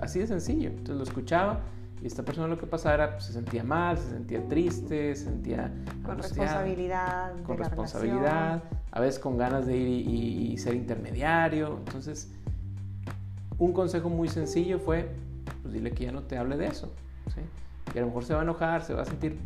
así 0.00 0.20
de 0.20 0.28
sencillo. 0.28 0.68
Entonces 0.68 0.96
lo 0.96 1.02
escuchaba 1.02 1.60
y 2.02 2.06
esta 2.06 2.22
persona 2.22 2.46
lo 2.46 2.58
que 2.58 2.66
pasaba 2.66 2.94
era, 2.94 3.12
pues, 3.12 3.24
se 3.24 3.32
sentía 3.32 3.64
mal, 3.64 3.98
se 3.98 4.10
sentía 4.10 4.46
triste, 4.46 5.14
se 5.16 5.24
sentía... 5.24 5.72
Con 6.04 6.18
responsabilidad. 6.18 7.42
Con 7.42 7.58
responsabilidad, 7.58 8.62
a 8.92 9.00
veces 9.00 9.18
con 9.18 9.36
ganas 9.36 9.66
de 9.66 9.76
ir 9.76 10.08
y, 10.08 10.58
ser 10.58 10.74
intermediario. 10.74 11.78
Entonces, 11.78 12.30
un 13.58 13.72
consejo 13.72 14.08
muy 14.08 14.28
sencillo 14.28 14.78
fue, 14.78 15.08
pues 15.62 15.74
dile 15.74 15.90
que 15.90 16.04
ya 16.04 16.12
no 16.12 16.22
te 16.22 16.38
hable 16.38 16.56
de 16.56 16.66
eso. 16.66 16.92
¿sí? 17.34 17.40
Y 17.94 17.98
a 17.98 18.02
lo 18.02 18.08
mejor 18.08 18.24
se 18.24 18.34
va 18.34 18.40
a 18.40 18.42
enojar, 18.44 18.82
se 18.82 18.94
va 18.94 19.02
a 19.02 19.04
sentir, 19.04 19.36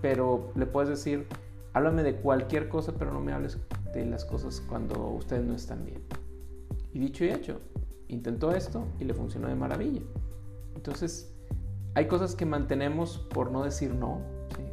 pero 0.00 0.52
le 0.54 0.66
puedes 0.66 0.88
decir, 0.88 1.26
háblame 1.72 2.04
de 2.04 2.14
cualquier 2.14 2.68
cosa, 2.68 2.92
pero 2.96 3.12
no 3.12 3.20
me 3.20 3.32
hables 3.32 3.58
de 3.92 4.06
las 4.06 4.24
cosas 4.24 4.62
cuando 4.68 5.08
ustedes 5.08 5.44
no 5.44 5.54
están 5.54 5.84
bien. 5.84 6.02
Y 6.92 7.00
dicho 7.00 7.24
y 7.24 7.30
hecho, 7.30 7.60
intentó 8.08 8.52
esto 8.52 8.86
y 9.00 9.04
le 9.04 9.14
funcionó 9.14 9.48
de 9.48 9.54
maravilla. 9.56 10.02
Entonces, 10.76 11.31
hay 11.94 12.06
cosas 12.06 12.34
que 12.34 12.46
mantenemos 12.46 13.18
por 13.18 13.50
no 13.50 13.64
decir 13.64 13.94
no. 13.94 14.20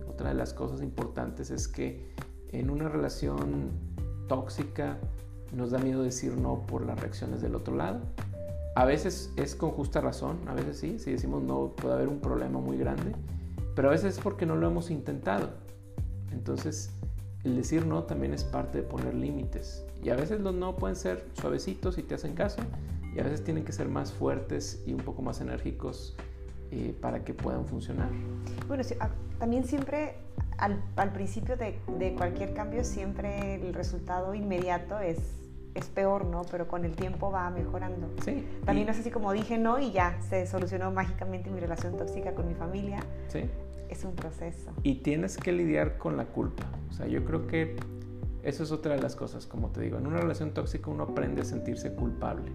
Otra 0.08 0.30
de 0.30 0.36
las 0.36 0.54
cosas 0.54 0.82
importantes 0.82 1.52
es 1.52 1.68
que 1.68 2.14
en 2.52 2.70
una 2.70 2.90
relación 2.90 3.72
tóxica 4.28 4.98
nos 5.54 5.72
da 5.72 5.80
miedo 5.80 6.04
decir 6.04 6.38
no 6.38 6.66
por 6.66 6.86
las 6.86 7.00
reacciones 7.00 7.42
del 7.42 7.56
otro 7.56 7.76
lado. 7.76 8.02
A 8.76 8.86
veces 8.86 9.34
es 9.36 9.56
con 9.56 9.72
justa 9.72 10.00
razón, 10.00 10.38
a 10.48 10.54
veces 10.54 10.78
sí, 10.78 11.00
si 11.00 11.12
decimos 11.12 11.44
no 11.44 11.74
puede 11.76 11.96
haber 11.96 12.08
un 12.08 12.20
problema 12.20 12.60
muy 12.60 12.78
grande, 12.78 13.14
pero 13.76 13.90
a 13.90 13.92
veces 13.92 14.18
es 14.18 14.24
porque 14.24 14.46
no 14.46 14.56
lo 14.56 14.68
hemos 14.68 14.90
intentado. 14.90 15.50
Entonces, 16.32 16.92
el 17.44 17.56
decir 17.56 17.86
no 17.86 18.04
también 18.04 18.34
es 18.34 18.44
parte 18.44 18.80
de 18.80 18.84
poner 18.84 19.16
límites. 19.16 19.84
Y 20.04 20.10
a 20.10 20.16
veces 20.16 20.40
los 20.40 20.54
no 20.54 20.76
pueden 20.76 20.96
ser 20.96 21.26
suavecitos 21.34 21.98
y 21.98 22.04
te 22.04 22.16
hacen 22.16 22.36
caso, 22.36 22.62
y 23.14 23.20
a 23.20 23.24
veces 23.24 23.44
tienen 23.44 23.66
que 23.66 23.74
ser 23.74 23.90
más 23.90 24.14
fuertes 24.14 24.84
y 24.86 24.94
un 24.94 25.00
poco 25.00 25.22
más 25.22 25.42
enérgicos 25.42 26.16
eh, 26.72 26.96
para 27.00 27.24
que 27.24 27.34
puedan 27.34 27.66
funcionar. 27.66 28.10
Bueno, 28.68 28.84
ah, 29.00 29.10
también 29.40 29.64
siempre 29.66 30.16
al, 30.58 30.82
al 30.96 31.12
principio 31.12 31.58
de, 31.58 31.80
de, 31.98 32.14
cualquier 32.14 32.54
cambio, 32.54 32.84
siempre 32.84 33.56
el 33.56 33.74
resultado 33.74 34.34
inmediato 34.36 35.00
es, 35.00 35.18
es 35.74 35.86
peor, 35.88 36.26
¿no? 36.26 36.44
Pero 36.52 36.68
con 36.68 36.86
el 36.86 36.96
tiempo 36.96 37.32
va 37.32 37.50
mejorando. 37.50 38.10
Sí. 38.24 38.46
También 38.66 38.88
no 38.88 38.94
es 38.94 39.00
así 39.00 39.10
como 39.10 39.32
dije 39.34 39.58
no 39.58 39.80
y 39.80 39.92
ya 39.92 40.20
se 40.22 40.46
solucionó 40.46 40.92
mágicamente 40.92 41.50
mi 41.50 41.60
relación 41.60 41.98
tóxica 41.98 42.34
con 42.34 42.48
mi 42.48 42.54
familia. 42.54 43.00
Sí. 43.30 43.50
Es 43.90 44.04
un 44.04 44.14
proceso. 44.14 44.72
Y 44.84 44.96
tienes 44.96 45.38
que 45.38 45.52
lidiar 45.52 45.98
con 45.98 46.18
la 46.18 46.26
culpa. 46.26 46.66
O 46.90 46.94
sea, 46.94 47.08
yo 47.08 47.26
creo 47.26 47.48
que 47.48 47.76
eso 48.44 48.64
es 48.64 48.72
otra 48.72 48.96
de 48.96 49.02
las 49.02 49.16
cosas, 49.16 49.48
como 49.48 49.70
te 49.70 49.82
digo. 49.82 49.98
En 49.98 50.06
una 50.06 50.18
relación 50.18 50.54
tóxica 50.54 50.92
uno 50.92 51.04
aprende 51.04 51.42
a 51.42 51.46
sentirse 51.46 51.94
culpable 51.94 52.52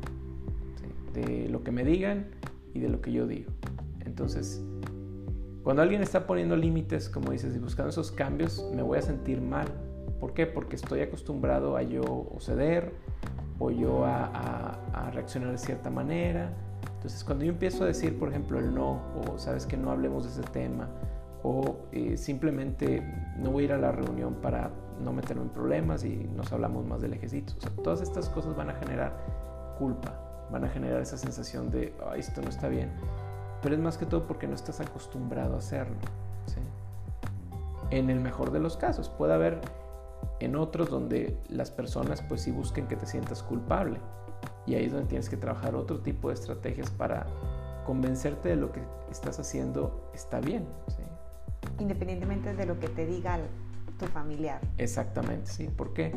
de 1.12 1.48
lo 1.48 1.62
que 1.62 1.70
me 1.70 1.84
digan 1.84 2.26
y 2.74 2.80
de 2.80 2.88
lo 2.88 3.00
que 3.00 3.12
yo 3.12 3.26
digo. 3.26 3.50
Entonces, 4.04 4.62
cuando 5.64 5.80
alguien 5.80 6.02
está 6.02 6.26
poniendo 6.26 6.56
límites, 6.56 7.08
como 7.08 7.32
dices, 7.32 7.56
y 7.56 7.58
buscando 7.58 7.88
esos 7.88 8.12
cambios, 8.12 8.70
me 8.74 8.82
voy 8.82 8.98
a 8.98 9.02
sentir 9.02 9.40
mal. 9.40 9.66
¿Por 10.20 10.34
qué? 10.34 10.46
Porque 10.46 10.76
estoy 10.76 11.00
acostumbrado 11.00 11.76
a 11.78 11.82
yo 11.82 12.28
ceder 12.38 12.92
o 13.58 13.70
yo 13.70 14.04
a, 14.04 14.78
reaccionar 15.12 15.52
de 15.52 15.58
cierta 15.58 15.88
manera. 15.88 16.52
Entonces, 16.96 17.24
cuando 17.24 17.44
yo 17.44 17.52
empiezo 17.52 17.84
a 17.84 17.86
decir, 17.86 18.18
por 18.18 18.28
ejemplo, 18.28 18.58
el 18.58 18.74
no, 18.74 19.00
o 19.26 19.38
sabes 19.38 19.64
que 19.64 19.78
no 19.78 19.90
hablemos 19.90 20.24
de 20.24 20.42
ese 20.42 20.50
tema, 20.52 20.88
o 21.42 21.78
eh, 21.92 22.18
simplemente 22.18 23.02
no 23.38 23.50
voy 23.50 23.64
a 23.64 23.66
ir 23.66 23.72
a 23.72 23.78
la 23.78 23.92
reunión 23.92 24.34
para 24.42 24.70
no 25.02 25.14
meterme 25.14 25.42
en 25.42 25.48
problemas 25.48 26.04
y 26.04 26.28
nos 26.36 26.52
hablamos 26.52 26.84
más 26.86 27.00
del 27.00 27.14
ejército. 27.14 27.54
O 27.56 27.60
sea, 27.60 27.70
todas 27.82 28.02
estas 28.02 28.28
cosas 28.28 28.54
van 28.54 28.68
a 28.68 28.74
generar 28.74 29.16
culpa, 29.78 30.46
van 30.50 30.64
a 30.64 30.68
generar 30.68 31.00
esa 31.00 31.16
sensación 31.16 31.70
de, 31.70 31.94
esto 32.16 32.42
no 32.42 32.50
está 32.50 32.68
bien 32.68 32.90
pero 33.64 33.76
es 33.76 33.80
más 33.80 33.96
que 33.96 34.04
todo 34.04 34.26
porque 34.26 34.46
no 34.46 34.54
estás 34.54 34.78
acostumbrado 34.80 35.54
a 35.54 35.58
hacerlo. 35.58 35.96
En 37.90 38.10
el 38.10 38.20
mejor 38.20 38.50
de 38.50 38.60
los 38.60 38.76
casos, 38.76 39.08
puede 39.08 39.32
haber 39.32 39.60
en 40.40 40.54
otros 40.54 40.90
donde 40.90 41.38
las 41.48 41.70
personas 41.70 42.20
pues 42.22 42.42
sí 42.42 42.50
busquen 42.50 42.86
que 42.86 42.96
te 42.96 43.06
sientas 43.06 43.42
culpable 43.42 44.00
y 44.66 44.74
ahí 44.74 44.84
es 44.84 44.92
donde 44.92 45.08
tienes 45.08 45.30
que 45.30 45.38
trabajar 45.38 45.74
otro 45.76 46.00
tipo 46.00 46.28
de 46.28 46.34
estrategias 46.34 46.90
para 46.90 47.26
convencerte 47.86 48.50
de 48.50 48.56
lo 48.56 48.70
que 48.70 48.82
estás 49.10 49.38
haciendo 49.38 50.10
está 50.12 50.40
bien. 50.40 50.66
Independientemente 51.78 52.52
de 52.52 52.66
lo 52.66 52.78
que 52.78 52.88
te 52.88 53.06
diga 53.06 53.38
tu 53.98 54.04
familiar. 54.06 54.60
Exactamente, 54.76 55.50
sí. 55.50 55.70
porque 55.74 56.12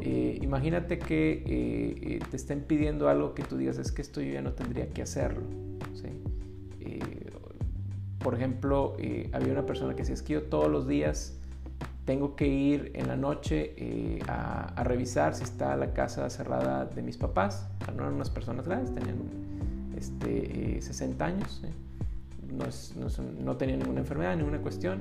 eh, 0.00 0.38
imagínate 0.40 1.00
que 1.00 1.32
eh, 1.32 1.44
eh, 1.46 2.18
te 2.30 2.36
estén 2.36 2.60
pidiendo 2.60 3.08
algo 3.08 3.34
que 3.34 3.42
tú 3.42 3.56
digas, 3.56 3.78
es 3.78 3.90
que 3.90 4.02
esto 4.02 4.20
yo 4.20 4.34
ya 4.34 4.42
no 4.42 4.52
tendría 4.52 4.88
que 4.90 5.02
hacerlo. 5.02 5.42
¿sí? 5.94 6.22
Por 8.22 8.34
ejemplo, 8.34 8.94
eh, 8.98 9.28
había 9.32 9.52
una 9.52 9.66
persona 9.66 9.94
que 9.94 10.00
decía, 10.02 10.14
es 10.14 10.22
que 10.22 10.34
yo 10.34 10.42
todos 10.44 10.70
los 10.70 10.86
días 10.86 11.34
tengo 12.04 12.34
que 12.34 12.46
ir 12.46 12.92
en 12.94 13.08
la 13.08 13.16
noche 13.16 13.74
eh, 13.76 14.20
a, 14.26 14.82
revisar 14.82 15.34
si 15.34 15.44
está 15.44 15.76
la 15.76 15.92
casa 15.92 16.28
cerrada 16.30 16.84
de 16.84 17.02
mis 17.02 17.16
papás. 17.16 17.68
no 17.94 18.02
eran 18.02 18.14
unas 18.14 18.30
personas 18.30 18.66
grandes, 18.66 18.94
tenían 18.94 19.18
este, 19.96 20.80
60 20.80 21.24
eh, 21.24 21.28
años, 21.28 21.62
no, 23.40 23.56
tenían 23.56 23.80
ninguna 23.80 24.00
enfermedad, 24.00 24.36
ninguna 24.36 24.58
cuestión. 24.58 24.98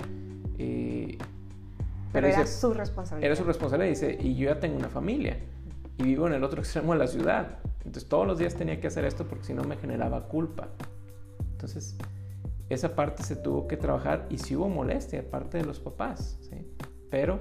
pero, 2.12 2.28
era 2.28 2.46
su 2.46 2.74
responsabilidad. 2.74 3.26
Era 3.26 3.36
su 3.36 3.44
responsabilidad, 3.44 3.90
dice, 3.90 4.18
y 4.20 4.36
yo 4.36 4.50
ya 4.50 4.60
tengo 4.60 4.78
una 4.78 4.90
familia 4.90 5.38
y 5.98 6.04
vivo 6.04 6.28
en 6.28 6.34
el 6.34 6.44
otro 6.44 6.60
extremo 6.62 6.94
de 6.94 7.00
la 7.00 7.08
ciudad. 7.08 7.60
Entonces 7.84 8.08
todos 8.08 8.28
los 8.28 8.38
días 8.38 8.56
tenía 8.56 8.80
que 8.80 8.88
hacer 8.88 9.06
esto 9.06 9.26
porque 9.28 9.46
si 9.46 9.54
no 9.54 9.64
me 9.64 9.76
generaba 9.76 10.28
culpa. 10.28 10.70
Entonces, 11.52 11.96
esa 12.74 12.96
parte 12.96 13.24
se 13.24 13.36
tuvo 13.36 13.68
que 13.68 13.78
trabajar 13.78 14.28
y 14.30 14.38
sí 14.38 14.56
hubo 14.56 14.70
molestia, 14.70 15.30
parte 15.30 15.58
de 15.58 15.66
los 15.66 15.80
papás, 15.80 16.38
¿sí? 16.42 16.68
pero 17.10 17.40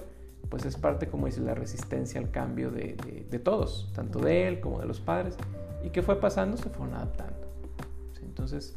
pues 0.48 0.64
es 0.64 0.76
parte, 0.76 1.08
como 1.08 1.26
dice, 1.26 1.40
la 1.40 1.54
resistencia 1.54 2.20
al 2.20 2.30
cambio 2.30 2.70
de, 2.70 2.96
todos, 3.42 3.90
tanto 3.94 4.18
de 4.18 4.48
él 4.48 4.60
como 4.60 4.80
de 4.80 4.86
los 4.86 5.00
padres, 5.00 5.36
y 5.84 5.90
que 5.90 6.02
fue 6.02 6.20
pasando, 6.20 6.56
se 6.56 6.68
fueron 6.70 6.94
adaptando. 6.94 7.38
Entonces, 8.22 8.76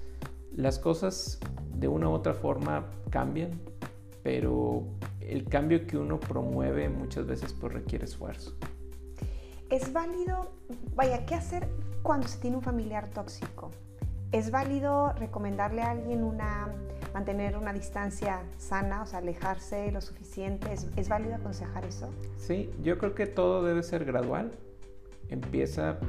las 0.56 0.78
cosas 0.78 1.40
de 1.76 1.88
una 1.88 2.10
u 2.10 2.12
otra 2.12 2.34
forma 2.34 2.86
cambian, 3.10 3.60
pero 4.22 4.84
el 5.20 5.46
cambio 5.46 5.88
que 5.88 5.98
uno 5.98 6.20
promueve 6.20 6.90
muchas 6.90 7.26
veces 7.26 7.54
pues 7.54 7.74
requiere 7.74 8.06
esfuerzo. 8.06 8.56
Es 9.70 9.92
válido, 9.92 10.52
vaya, 10.96 11.26
¿qué 11.26 11.36
hacer 11.36 11.68
cuando 12.04 12.28
se 12.28 12.38
tiene 12.38 12.58
un 12.58 12.64
familiar 12.64 13.10
tóxico? 13.10 13.72
¿Es 14.34 14.50
válido 14.50 15.14
recomendarle 15.14 15.84
a 15.84 15.92
alguien 15.92 16.24
una, 16.24 16.68
mantener 17.14 17.56
una 17.56 17.72
distancia 17.72 18.42
sana, 18.58 19.04
o 19.04 19.06
sea, 19.06 19.20
alejarse 19.20 19.92
lo 19.92 20.02
suficiente? 20.02 20.74
¿Es, 20.74 21.08
válido 21.08 21.36
aconsejar 21.36 21.86
eso? 21.86 22.10
Sí, 22.38 22.72
yo 22.82 22.98
creo 22.98 23.14
que 23.14 23.28
todo 23.28 23.64
debe 23.64 23.84
ser 23.84 24.06
gradual. 24.06 24.52
Empieza 25.30 26.00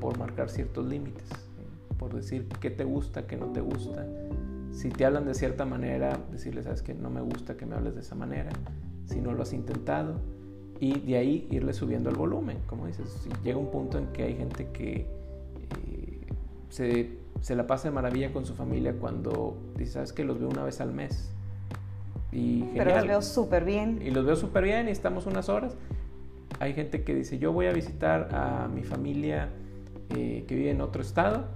por 0.00 0.16
marcar 0.16 0.48
ciertos 0.48 0.86
límites, 0.86 1.28
por 1.98 2.14
decir 2.14 2.46
qué 2.60 2.70
te 2.70 2.84
gusta, 2.84 3.26
qué 3.26 3.36
no 3.36 3.46
te 3.46 3.60
gusta. 3.60 4.06
Si 4.70 4.88
te 4.88 5.04
hablan 5.04 5.26
de 5.26 5.34
cierta 5.34 5.64
manera, 5.64 6.20
decirles, 6.30 6.66
sabes 6.66 6.82
que 6.82 6.94
no 6.94 7.10
me 7.10 7.20
gusta 7.20 7.56
que 7.56 7.66
me 7.66 7.74
hables 7.74 7.96
de 7.96 8.02
esa 8.02 8.14
manera, 8.14 8.50
si 9.06 9.20
no 9.20 9.32
lo 9.32 9.42
has 9.42 9.52
intentado. 9.52 10.20
Y 10.78 11.00
de 11.00 11.16
ahí 11.16 11.48
irle 11.50 11.72
subiendo 11.72 12.10
el 12.10 12.16
volumen, 12.16 12.58
como 12.68 12.86
dices. 12.86 13.10
Si 13.10 13.30
llega 13.42 13.58
un 13.58 13.72
punto 13.72 13.98
en 13.98 14.06
que 14.12 14.22
hay 14.22 14.36
gente 14.36 14.68
que 14.68 15.21
se 16.72 17.22
se 17.42 17.56
la 17.56 17.66
pasa 17.66 17.88
de 17.88 17.94
maravilla 17.94 18.32
con 18.32 18.46
su 18.46 18.54
familia 18.54 18.94
cuando 18.94 19.56
dice, 19.76 19.92
¿sabes 19.92 20.12
que 20.12 20.24
Los 20.24 20.38
veo 20.38 20.48
una 20.48 20.62
vez 20.62 20.80
al 20.80 20.92
mes. 20.92 21.30
Y 22.30 22.62
Pero 22.74 22.94
los 22.94 23.06
veo 23.06 23.22
súper 23.22 23.64
bien. 23.64 24.00
Y 24.00 24.10
los 24.10 24.24
veo 24.24 24.36
súper 24.36 24.64
bien 24.64 24.88
y 24.88 24.92
estamos 24.92 25.26
unas 25.26 25.48
horas. 25.48 25.76
Hay 26.60 26.72
gente 26.72 27.02
que 27.02 27.14
dice, 27.14 27.38
yo 27.38 27.52
voy 27.52 27.66
a 27.66 27.72
visitar 27.72 28.28
a 28.32 28.68
mi 28.68 28.84
familia 28.84 29.50
eh, 30.10 30.44
que 30.46 30.54
vive 30.54 30.70
en 30.70 30.80
otro 30.80 31.02
estado 31.02 31.46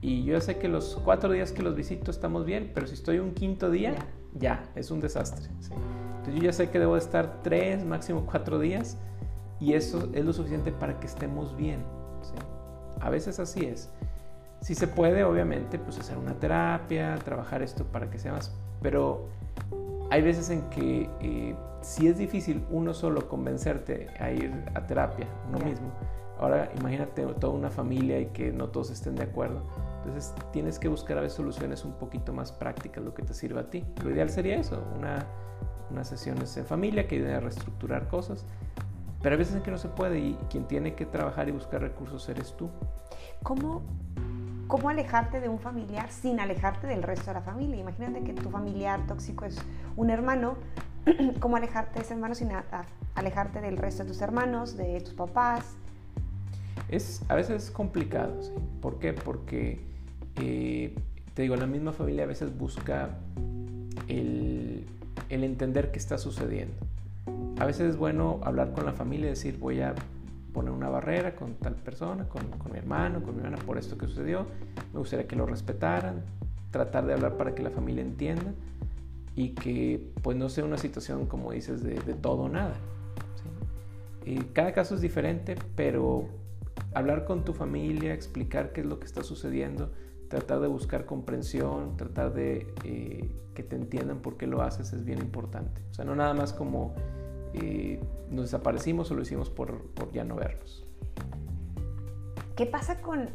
y 0.00 0.24
yo 0.24 0.40
sé 0.40 0.58
que 0.58 0.68
los 0.68 0.98
cuatro 1.04 1.30
días 1.30 1.52
que 1.52 1.62
los 1.62 1.76
visito 1.76 2.10
estamos 2.10 2.46
bien, 2.46 2.70
pero 2.72 2.86
si 2.86 2.94
estoy 2.94 3.18
un 3.18 3.32
quinto 3.34 3.70
día, 3.70 3.94
ya, 4.34 4.70
es 4.76 4.90
un 4.90 5.00
desastre. 5.00 5.48
Entonces 5.50 6.34
yo 6.34 6.42
ya 6.42 6.52
sé 6.52 6.70
que 6.70 6.78
debo 6.78 6.96
estar 6.96 7.42
tres, 7.42 7.84
máximo 7.84 8.24
cuatro 8.24 8.58
días 8.58 8.96
y 9.60 9.74
eso 9.74 10.08
es 10.14 10.24
lo 10.24 10.32
suficiente 10.32 10.72
para 10.72 10.98
que 10.98 11.06
estemos 11.06 11.54
bien. 11.56 11.82
A 13.00 13.10
veces 13.10 13.38
así 13.38 13.64
es. 13.64 13.90
Si 14.60 14.74
se 14.74 14.88
puede, 14.88 15.24
obviamente, 15.24 15.78
pues 15.78 15.98
hacer 15.98 16.18
una 16.18 16.34
terapia, 16.34 17.16
trabajar 17.24 17.62
esto 17.62 17.84
para 17.84 18.10
que 18.10 18.18
sea 18.18 18.32
más... 18.32 18.52
Pero 18.82 19.28
hay 20.10 20.22
veces 20.22 20.50
en 20.50 20.62
que 20.70 21.10
eh, 21.20 21.54
si 21.80 22.08
es 22.08 22.18
difícil 22.18 22.64
uno 22.70 22.94
solo 22.94 23.28
convencerte 23.28 24.08
a 24.18 24.30
ir 24.30 24.52
a 24.74 24.86
terapia, 24.86 25.26
uno 25.48 25.58
mismo. 25.58 25.92
Ahora 26.38 26.70
imagínate 26.78 27.24
toda 27.40 27.52
una 27.52 27.70
familia 27.70 28.20
y 28.20 28.26
que 28.26 28.52
no 28.52 28.68
todos 28.68 28.90
estén 28.90 29.16
de 29.16 29.24
acuerdo. 29.24 29.62
Entonces 29.98 30.34
tienes 30.52 30.78
que 30.78 30.88
buscar 30.88 31.18
a 31.18 31.20
veces 31.20 31.36
soluciones 31.36 31.84
un 31.84 31.92
poquito 31.92 32.32
más 32.32 32.52
prácticas, 32.52 33.04
lo 33.04 33.12
que 33.14 33.22
te 33.22 33.34
sirva 33.34 33.62
a 33.62 33.70
ti. 33.70 33.84
Lo 34.02 34.10
ideal 34.10 34.30
sería 34.30 34.56
eso, 34.56 34.82
una, 34.96 35.26
unas 35.90 36.08
sesiones 36.08 36.56
en 36.56 36.64
familia 36.64 37.06
que 37.06 37.16
ayuden 37.16 37.34
a 37.34 37.40
reestructurar 37.40 38.08
cosas. 38.08 38.44
Pero 39.20 39.34
hay 39.34 39.38
veces 39.38 39.56
en 39.56 39.62
que 39.62 39.72
no 39.72 39.78
se 39.78 39.88
puede 39.88 40.20
y 40.20 40.38
quien 40.48 40.64
tiene 40.66 40.94
que 40.94 41.04
trabajar 41.04 41.48
y 41.48 41.52
buscar 41.52 41.82
recursos 41.82 42.28
eres 42.28 42.56
tú. 42.56 42.70
¿Cómo 43.42 43.82
cómo 44.68 44.90
alejarte 44.90 45.40
de 45.40 45.48
un 45.48 45.58
familiar 45.58 46.12
sin 46.12 46.38
alejarte 46.38 46.86
del 46.86 47.02
resto 47.02 47.26
de 47.26 47.34
la 47.34 47.40
familia. 47.40 47.78
Imagínate 47.78 48.22
que 48.22 48.34
tu 48.34 48.50
familiar 48.50 49.04
tóxico 49.06 49.46
es 49.46 49.56
un 49.96 50.10
hermano, 50.10 50.56
cómo 51.40 51.56
alejarte 51.56 51.94
de 51.94 52.04
ese 52.04 52.14
hermano 52.14 52.34
sin 52.34 52.50
alejarte 53.14 53.60
del 53.60 53.78
resto 53.78 54.04
de 54.04 54.10
tus 54.10 54.20
hermanos, 54.20 54.76
de 54.76 55.00
tus 55.00 55.14
papás. 55.14 55.74
Es, 56.88 57.22
a 57.28 57.34
veces 57.34 57.64
es 57.64 57.70
complicado, 57.70 58.42
¿sí? 58.42 58.52
¿Por 58.80 58.98
qué? 58.98 59.14
Porque 59.14 59.80
eh, 60.36 60.94
te 61.34 61.42
digo, 61.42 61.56
la 61.56 61.66
misma 61.66 61.92
familia 61.92 62.24
a 62.24 62.26
veces 62.26 62.56
busca 62.56 63.10
el 64.06 64.84
entender 65.30 65.90
qué 65.90 65.98
está 65.98 66.18
sucediendo. 66.18 66.76
A 67.58 67.64
veces 67.64 67.90
es 67.90 67.96
bueno 67.96 68.40
hablar 68.44 68.72
con 68.72 68.86
la 68.86 68.92
familia 68.92 69.26
y 69.26 69.30
decir, 69.30 69.58
voy 69.58 69.80
a 69.80 69.94
poner 70.52 70.72
una 70.72 70.88
barrera 70.88 71.34
con 71.34 71.54
tal 71.54 71.74
persona, 71.74 72.28
con, 72.28 72.48
con, 72.58 72.72
mi 72.72 72.78
hermano, 72.78 73.22
con 73.22 73.34
mi 73.34 73.42
hermana, 73.42 73.62
por 73.64 73.78
esto 73.78 73.96
que 73.96 74.06
sucedió. 74.06 74.46
Me 74.92 74.98
gustaría 74.98 75.26
que 75.26 75.36
lo 75.36 75.46
respetaran, 75.46 76.24
tratar 76.70 77.06
de 77.06 77.14
hablar 77.14 77.36
para 77.36 77.54
que 77.54 77.62
la 77.62 77.70
familia 77.70 78.02
entienda 78.02 78.52
y 79.34 79.50
que 79.50 80.10
pues 80.22 80.36
no 80.36 80.48
sea 80.48 80.64
una 80.64 80.78
situación, 80.78 81.26
como 81.26 81.52
dices, 81.52 81.82
de, 81.82 81.94
de 81.94 82.14
todo 82.14 82.42
o 82.42 82.48
nada. 82.48 82.74
Y 84.24 84.36
cada 84.52 84.72
caso 84.72 84.94
es 84.94 85.00
diferente, 85.00 85.56
pero 85.74 86.28
hablar 86.94 87.24
con 87.24 87.44
tu 87.44 87.52
familia, 87.52 88.12
explicar 88.12 88.72
qué 88.72 88.80
es 88.80 88.86
lo 88.86 88.98
que 88.98 89.06
está 89.06 89.22
sucediendo, 89.22 89.90
tratar 90.28 90.60
de 90.60 90.68
buscar 90.68 91.06
comprensión, 91.06 91.96
tratar 91.96 92.34
de 92.34 92.66
eh, 92.84 93.30
que 93.54 93.62
te 93.62 93.76
entiendan 93.76 94.20
por 94.20 94.36
qué 94.36 94.46
lo 94.46 94.62
haces 94.62 94.92
es 94.92 95.04
bien 95.04 95.18
importante. 95.18 95.82
O 95.90 95.94
sea, 95.94 96.04
no 96.04 96.14
nada 96.14 96.34
más 96.34 96.52
como 96.52 96.94
eh, 97.54 98.00
nos 98.30 98.46
desaparecimos 98.46 99.10
o 99.10 99.14
lo 99.14 99.22
hicimos 99.22 99.50
por, 99.50 99.82
por, 99.92 100.12
ya 100.12 100.24
no 100.24 100.36
vernos. 100.36 100.84
¿Qué 102.56 102.66
pasa 102.66 103.00
con... 103.00 103.30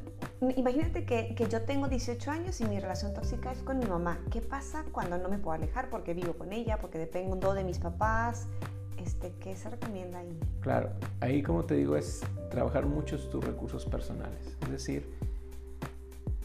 Imagínate 0.57 1.05
que, 1.05 1.33
que, 1.35 1.47
yo 1.47 1.61
tengo 1.61 1.87
18 1.87 2.29
años 2.29 2.59
y 2.59 2.65
mi 2.65 2.79
relación 2.79 3.13
tóxica 3.13 3.51
es 3.51 3.59
con 3.59 3.79
mi 3.79 3.85
mamá. 3.85 4.19
¿Qué 4.29 4.41
pasa 4.41 4.83
cuando 4.91 5.17
no 5.17 5.29
me 5.29 5.37
puedo 5.37 5.53
alejar 5.53 5.89
porque 5.89 6.13
vivo 6.13 6.33
con 6.33 6.51
ella, 6.51 6.79
porque 6.79 6.97
dependo 6.97 7.53
de 7.53 7.63
mis 7.63 7.79
papás? 7.79 8.47
Este, 8.97 9.33
¿Qué 9.39 9.55
se 9.55 9.69
recomienda 9.69 10.19
ahí? 10.19 10.37
Claro, 10.61 10.89
ahí 11.21 11.41
como 11.41 11.63
te 11.63 11.75
digo 11.75 11.95
es 11.95 12.21
trabajar 12.51 12.85
muchos 12.85 13.29
tus 13.29 13.43
recursos 13.43 13.85
personales. 13.85 14.57
Es 14.61 14.69
decir, 14.69 15.09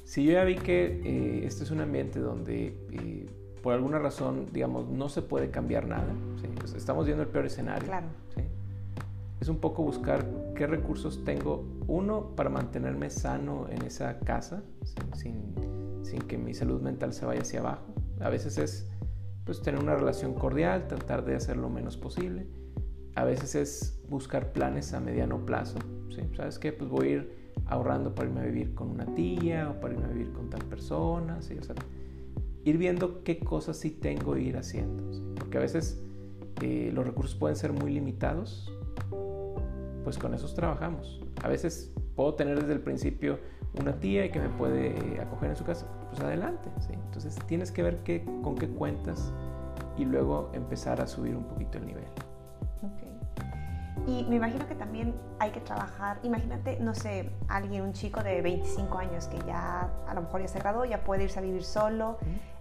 si 0.05 0.25
yo 0.25 0.33
ya 0.33 0.45
vi 0.45 0.57
que 0.57 1.01
eh, 1.05 1.47
este 1.47 1.65
es 1.65 1.71
un 1.71 1.81
ambiente 1.81 2.19
donde 2.19 2.69
eh, 2.93 3.27
por 3.63 3.75
alguna 3.75 3.99
razón, 3.99 4.47
digamos, 4.53 4.89
no 4.89 5.09
se 5.09 5.23
puede 5.23 5.51
cambiar 5.51 5.87
nada, 5.87 6.09
pues 6.71 6.83
estamos 6.83 7.07
viendo 7.07 7.23
el 7.23 7.29
peor 7.29 7.47
escenario. 7.47 7.87
Claro. 7.87 8.07
¿sí? 8.35 8.43
Es 9.41 9.49
un 9.49 9.59
poco 9.59 9.83
buscar 9.83 10.27
qué 10.55 10.67
recursos 10.67 11.25
tengo, 11.25 11.65
uno, 11.87 12.35
para 12.35 12.51
mantenerme 12.51 13.09
sano 13.11 13.67
en 13.71 13.83
esa 13.83 14.19
casa, 14.21 14.63
sin, 15.15 15.55
sin 16.03 16.23
que 16.23 16.37
mi 16.37 16.55
salud 16.55 16.81
mental 16.81 17.13
se 17.13 17.25
vaya 17.25 17.43
hacia 17.43 17.61
abajo. 17.61 17.87
A 18.21 18.31
veces 18.31 18.59
es 18.59 18.91
pues, 19.45 19.63
tener 19.63 19.81
una 19.81 19.95
relación 19.95 20.35
cordial, 20.35 20.89
tratar 20.89 21.25
de 21.25 21.37
hacer 21.37 21.57
lo 21.57 21.71
menos 21.71 21.97
posible. 21.97 22.47
A 23.15 23.25
veces 23.25 23.55
es 23.55 24.01
buscar 24.09 24.53
planes 24.53 24.93
a 24.93 25.01
mediano 25.01 25.45
plazo. 25.47 25.79
¿sí? 26.15 26.23
¿Sabes 26.37 26.59
qué? 26.59 26.73
Pues 26.73 26.91
voy 26.91 27.09
a 27.09 27.11
ir 27.13 27.39
ahorrando 27.67 28.15
para 28.15 28.29
irme 28.29 28.41
a 28.41 28.45
vivir 28.45 28.75
con 28.75 28.91
una 28.91 29.07
tía 29.15 29.71
o 29.71 29.81
para 29.81 29.95
irme 29.95 30.07
a 30.07 30.09
vivir 30.09 30.33
con 30.33 30.51
tal 30.51 30.65
persona, 30.65 31.41
¿sí? 31.43 31.57
o 31.59 31.63
sea, 31.63 31.75
ir 32.65 32.79
viendo 32.79 33.23
qué 33.23 33.39
cosas 33.39 33.77
sí 33.77 33.91
tengo 33.91 34.37
e 34.37 34.43
ir 34.43 34.57
haciendo, 34.57 35.13
¿sí? 35.13 35.23
porque 35.37 35.59
a 35.59 35.61
veces 35.61 36.03
eh, 36.61 36.90
los 36.92 37.07
recursos 37.07 37.35
pueden 37.35 37.57
ser 37.57 37.73
muy 37.73 37.92
limitados, 37.92 38.73
pues 40.05 40.18
con 40.18 40.35
esos 40.35 40.55
trabajamos. 40.55 41.21
A 41.42 41.49
veces 41.49 41.92
puedo 42.16 42.35
tener 42.35 42.61
desde 42.61 42.73
el 42.73 42.81
principio 42.81 43.38
una 43.79 43.99
tía 44.01 44.25
y 44.25 44.31
que 44.31 44.40
me 44.40 44.49
puede 44.49 45.21
acoger 45.21 45.51
en 45.51 45.57
su 45.57 45.64
casa, 45.64 45.87
pues 46.09 46.21
adelante, 46.21 46.68
¿sí? 46.81 46.92
entonces 46.92 47.37
tienes 47.47 47.71
que 47.71 47.83
ver 47.83 47.99
qué, 48.03 48.25
con 48.42 48.57
qué 48.57 48.68
cuentas 48.68 49.33
y 49.97 50.05
luego 50.05 50.51
empezar 50.55 51.01
a 51.01 51.07
subir 51.07 51.37
un 51.37 51.44
poquito 51.44 51.79
el 51.79 51.87
nivel. 51.87 52.05
Y 54.07 54.25
me 54.25 54.37
imagino 54.37 54.66
que 54.66 54.75
también 54.75 55.14
hay 55.38 55.51
que 55.51 55.61
trabajar, 55.61 56.18
imagínate, 56.23 56.79
no 56.81 56.94
sé, 56.94 57.31
alguien, 57.47 57.83
un 57.83 57.92
chico 57.92 58.23
de 58.23 58.40
25 58.40 58.97
años 58.97 59.29
que 59.29 59.38
ya 59.47 59.90
a 60.09 60.14
lo 60.14 60.23
mejor 60.23 60.40
ya 60.40 60.49
se 60.49 60.59
graduó, 60.59 60.87
ya 60.87 61.05
puede 61.05 61.25
irse 61.25 61.38
a 61.38 61.42
vivir 61.42 61.62
solo, 61.62 62.16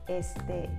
este, 0.08 0.70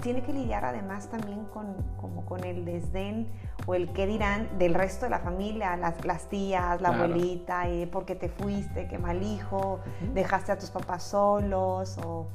tiene 0.00 0.22
que 0.22 0.32
lidiar 0.32 0.64
además 0.64 1.08
también 1.08 1.44
con, 1.46 1.74
como 2.00 2.24
con 2.24 2.44
el 2.44 2.64
desdén 2.64 3.28
o 3.66 3.74
el 3.74 3.92
qué 3.92 4.06
dirán 4.06 4.58
del 4.58 4.74
resto 4.74 5.06
de 5.06 5.10
la 5.10 5.20
familia, 5.20 5.76
las, 5.76 6.04
las 6.04 6.28
tías, 6.28 6.80
la 6.80 6.90
claro. 6.90 7.04
abuelita, 7.04 7.68
eh, 7.68 7.86
por 7.86 8.04
qué 8.04 8.14
te 8.14 8.28
fuiste, 8.28 8.88
qué 8.88 8.98
mal 8.98 9.22
hijo, 9.22 9.80
uh 9.80 10.04
-huh. 10.04 10.12
dejaste 10.12 10.52
a 10.52 10.58
tus 10.58 10.70
papás 10.70 11.02
solos, 11.02 11.98
o 12.04 12.26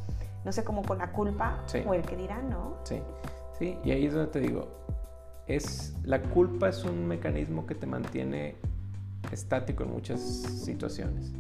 no 0.43 0.51
sé, 0.51 0.63
como 0.63 0.83
con 0.83 0.97
la 0.97 1.11
culpa 1.11 1.63
sí. 1.65 1.79
o 1.85 1.93
el 1.93 2.03
qué 2.03 2.15
dirán, 2.15 2.49
¿no? 2.49 2.77
Sí, 2.83 3.01
sí, 3.57 3.77
y 3.83 3.91
ahí 3.91 4.05
es 4.05 4.13
donde 4.13 4.31
te 4.31 4.39
digo, 4.39 4.67
es, 5.47 5.95
la 6.03 6.21
culpa 6.21 6.69
es 6.69 6.83
un 6.83 7.07
mecanismo 7.07 7.65
que 7.65 7.75
te 7.75 7.87
mantiene 7.87 8.55
estático 9.31 9.83
en 9.83 9.91
muchas 9.91 10.19
situaciones. 10.19 11.31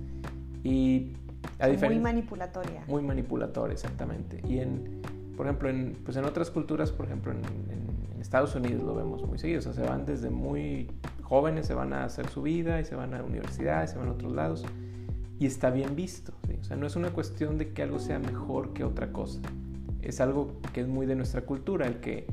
Y 0.63 1.13
a 1.59 1.67
muy 1.67 1.99
manipulatoria. 1.99 2.83
Muy 2.87 3.01
manipulatoria, 3.01 3.73
exactamente. 3.73 4.41
Y 4.47 4.59
en, 4.59 5.01
por 5.35 5.45
ejemplo, 5.45 5.69
en, 5.69 5.97
pues 6.03 6.17
en 6.17 6.25
otras 6.25 6.51
culturas, 6.51 6.91
por 6.91 7.05
ejemplo, 7.05 7.31
en, 7.31 7.39
en, 7.39 7.71
en, 7.71 8.21
Estados 8.21 8.55
Unidos 8.55 8.83
lo 8.83 8.95
vemos 8.95 9.23
muy 9.23 9.37
seguido. 9.37 9.59
O 9.59 9.61
sea, 9.61 9.73
se 9.73 9.83
van 9.83 10.05
desde 10.05 10.31
muy 10.31 10.87
jóvenes, 11.21 11.67
se 11.67 11.75
van 11.75 11.93
a 11.93 12.05
hacer 12.05 12.27
su 12.29 12.41
vida 12.41 12.81
y 12.81 12.85
se 12.85 12.95
van 12.95 13.13
a 13.13 13.21
universidades, 13.21 13.91
se 13.91 13.97
van 13.99 14.07
a 14.07 14.11
otros 14.13 14.33
lados. 14.33 14.65
Y 15.39 15.45
está 15.45 15.69
bien 15.69 15.95
visto. 15.95 16.33
¿sí? 16.47 16.57
O 16.59 16.63
sea, 16.63 16.75
no 16.75 16.87
es 16.87 16.95
una 16.95 17.11
cuestión 17.11 17.59
de 17.59 17.71
que 17.73 17.83
algo 17.83 17.99
sea 17.99 18.17
mejor 18.17 18.73
que 18.73 18.83
otra 18.83 19.11
cosa. 19.11 19.41
Es 20.01 20.21
algo 20.21 20.59
que 20.73 20.81
es 20.81 20.87
muy 20.87 21.05
de 21.05 21.15
nuestra 21.15 21.41
cultura, 21.41 21.85
el 21.85 21.99
que 21.99 22.25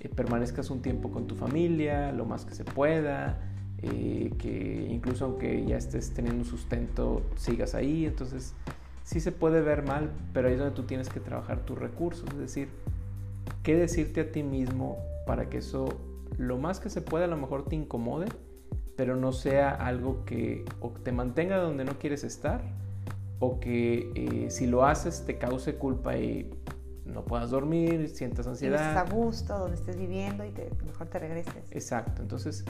eh, 0.00 0.08
permanezcas 0.08 0.70
un 0.70 0.82
tiempo 0.82 1.10
con 1.10 1.26
tu 1.26 1.34
familia, 1.34 2.12
lo 2.12 2.24
más 2.24 2.44
que 2.44 2.54
se 2.54 2.64
pueda, 2.64 3.38
eh, 3.82 4.32
que 4.38 4.86
incluso 4.90 5.24
aunque 5.24 5.64
ya 5.64 5.76
estés 5.76 6.12
teniendo 6.12 6.42
un 6.42 6.48
sustento, 6.48 7.22
sigas 7.36 7.74
ahí. 7.74 8.06
Entonces, 8.06 8.54
sí 9.08 9.20
se 9.20 9.32
puede 9.32 9.62
ver 9.62 9.82
mal, 9.84 10.10
pero 10.34 10.48
ahí 10.48 10.54
es 10.54 10.60
donde 10.60 10.74
tú 10.74 10.82
tienes 10.82 11.08
que 11.08 11.18
trabajar 11.18 11.60
tus 11.60 11.78
recursos, 11.78 12.28
es 12.32 12.36
decir, 12.38 12.68
qué 13.62 13.74
decirte 13.74 14.20
a 14.20 14.30
ti 14.30 14.42
mismo 14.42 14.98
para 15.26 15.48
que 15.48 15.58
eso 15.58 15.88
lo 16.36 16.58
más 16.58 16.78
que 16.78 16.90
se 16.90 17.00
pueda 17.00 17.24
a 17.24 17.28
lo 17.28 17.38
mejor 17.38 17.64
te 17.64 17.74
incomode, 17.74 18.26
pero 18.96 19.16
no 19.16 19.32
sea 19.32 19.70
algo 19.70 20.26
que 20.26 20.66
o 20.80 20.90
te 20.90 21.12
mantenga 21.12 21.56
donde 21.56 21.86
no 21.86 21.98
quieres 21.98 22.22
estar 22.22 22.60
o 23.38 23.60
que 23.60 24.12
eh, 24.14 24.50
si 24.50 24.66
lo 24.66 24.84
haces 24.84 25.24
te 25.24 25.38
cause 25.38 25.76
culpa 25.76 26.18
y 26.18 26.50
no 27.06 27.24
puedas 27.24 27.48
dormir, 27.48 28.10
sientas 28.10 28.46
ansiedad. 28.46 28.94
Estés 28.94 29.10
a 29.10 29.16
gusto 29.16 29.58
donde 29.58 29.76
estés 29.76 29.96
viviendo 29.96 30.44
y 30.44 30.50
te, 30.50 30.68
mejor 30.84 31.06
te 31.06 31.18
regreses. 31.18 31.64
Exacto, 31.70 32.20
entonces 32.20 32.66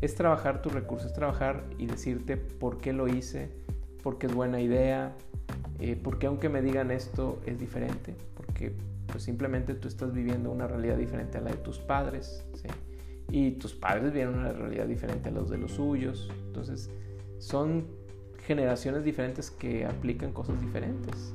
es 0.00 0.14
trabajar 0.14 0.62
tus 0.62 0.72
recursos, 0.72 1.08
es 1.08 1.14
trabajar 1.14 1.64
y 1.78 1.86
decirte 1.86 2.36
por 2.36 2.78
qué 2.78 2.92
lo 2.92 3.08
hice, 3.08 3.50
por 4.04 4.18
qué 4.18 4.28
es 4.28 4.34
buena 4.34 4.60
idea, 4.60 5.16
eh, 5.78 5.98
porque 6.02 6.26
aunque 6.26 6.48
me 6.48 6.62
digan 6.62 6.90
esto 6.90 7.40
es 7.46 7.58
diferente, 7.58 8.14
porque 8.34 8.74
pues 9.06 9.24
simplemente 9.24 9.74
tú 9.74 9.88
estás 9.88 10.12
viviendo 10.12 10.50
una 10.50 10.66
realidad 10.66 10.96
diferente 10.96 11.38
a 11.38 11.40
la 11.40 11.50
de 11.50 11.56
tus 11.56 11.78
padres, 11.78 12.44
¿sí? 12.54 12.68
y 13.30 13.52
tus 13.52 13.74
padres 13.74 14.12
viven 14.12 14.30
una 14.30 14.52
realidad 14.52 14.86
diferente 14.86 15.28
a 15.28 15.32
los 15.32 15.50
de 15.50 15.58
los 15.58 15.72
suyos, 15.72 16.30
entonces 16.46 16.90
son 17.38 17.86
generaciones 18.46 19.04
diferentes 19.04 19.50
que 19.50 19.86
aplican 19.86 20.32
cosas 20.32 20.60
diferentes. 20.60 21.34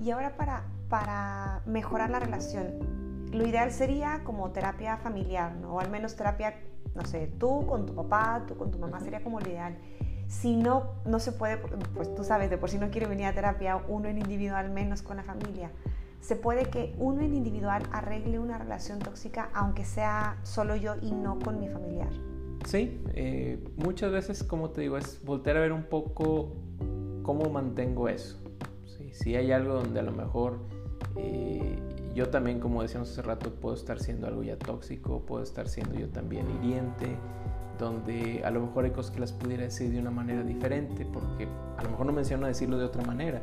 Y 0.00 0.10
ahora 0.10 0.36
para, 0.36 0.64
para 0.88 1.62
mejorar 1.64 2.10
la 2.10 2.18
relación, 2.18 3.30
lo 3.32 3.46
ideal 3.46 3.70
sería 3.70 4.22
como 4.24 4.50
terapia 4.50 4.96
familiar, 4.96 5.54
¿no? 5.54 5.74
O 5.74 5.80
al 5.80 5.90
menos 5.90 6.16
terapia, 6.16 6.60
no 6.94 7.04
sé, 7.04 7.32
tú 7.38 7.66
con 7.66 7.86
tu 7.86 7.94
papá, 7.94 8.44
tú 8.46 8.56
con 8.56 8.70
tu 8.70 8.78
mamá, 8.78 9.00
sería 9.00 9.22
como 9.22 9.40
lo 9.40 9.48
ideal. 9.48 9.78
Si 10.32 10.56
no, 10.56 10.94
no 11.04 11.20
se 11.20 11.30
puede, 11.30 11.58
pues 11.94 12.14
tú 12.14 12.24
sabes, 12.24 12.48
de 12.48 12.56
por 12.56 12.70
si 12.70 12.78
no 12.78 12.90
quiere 12.90 13.06
venir 13.06 13.26
a 13.26 13.34
terapia, 13.34 13.76
uno 13.86 14.08
en 14.08 14.16
individual 14.16 14.70
menos 14.70 15.02
con 15.02 15.18
la 15.18 15.22
familia. 15.22 15.70
Se 16.22 16.36
puede 16.36 16.70
que 16.70 16.94
uno 16.96 17.20
en 17.20 17.34
individual 17.34 17.82
arregle 17.92 18.38
una 18.38 18.56
relación 18.56 18.98
tóxica, 18.98 19.50
aunque 19.52 19.84
sea 19.84 20.38
solo 20.42 20.74
yo 20.74 20.94
y 21.02 21.12
no 21.12 21.38
con 21.38 21.60
mi 21.60 21.68
familiar. 21.68 22.08
Sí, 22.64 23.02
eh, 23.12 23.62
muchas 23.76 24.10
veces, 24.10 24.42
como 24.42 24.70
te 24.70 24.80
digo, 24.80 24.96
es 24.96 25.22
volver 25.22 25.58
a 25.58 25.60
ver 25.60 25.72
un 25.72 25.84
poco 25.84 26.54
cómo 27.22 27.50
mantengo 27.50 28.08
eso. 28.08 28.40
¿sí? 28.86 29.12
Si 29.12 29.36
hay 29.36 29.52
algo 29.52 29.74
donde 29.74 30.00
a 30.00 30.02
lo 30.02 30.12
mejor 30.12 30.60
eh, 31.16 31.76
yo 32.14 32.30
también, 32.30 32.58
como 32.58 32.80
decíamos 32.80 33.10
hace 33.10 33.20
rato, 33.20 33.54
puedo 33.54 33.74
estar 33.74 34.00
siendo 34.00 34.26
algo 34.26 34.42
ya 34.42 34.58
tóxico, 34.58 35.20
puedo 35.26 35.42
estar 35.42 35.68
siendo 35.68 35.94
yo 35.94 36.08
también 36.08 36.46
hiriente, 36.58 37.16
donde 37.78 38.42
a 38.44 38.50
lo 38.50 38.60
mejor 38.60 38.84
hay 38.84 38.90
cosas 38.90 39.12
que 39.12 39.20
las 39.20 39.32
pudiera 39.32 39.64
decir 39.64 39.90
de 39.90 39.98
una 39.98 40.10
manera 40.10 40.42
diferente, 40.42 41.06
porque 41.06 41.48
a 41.76 41.82
lo 41.82 41.90
mejor 41.90 42.06
no 42.06 42.12
menciono 42.12 42.46
decirlo 42.46 42.78
de 42.78 42.84
otra 42.84 43.02
manera. 43.04 43.42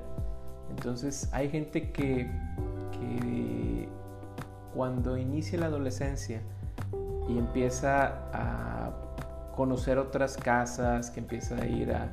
Entonces 0.69 1.29
hay 1.33 1.49
gente 1.49 1.91
que, 1.91 2.31
que 2.91 3.89
cuando 4.73 5.17
inicia 5.17 5.59
la 5.59 5.65
adolescencia 5.65 6.41
y 7.27 7.37
empieza 7.37 8.29
a 8.33 8.91
conocer 9.55 9.97
otras 9.97 10.37
casas, 10.37 11.11
que 11.11 11.19
empieza 11.19 11.55
a 11.55 11.65
ir 11.65 11.91
a, 11.91 12.09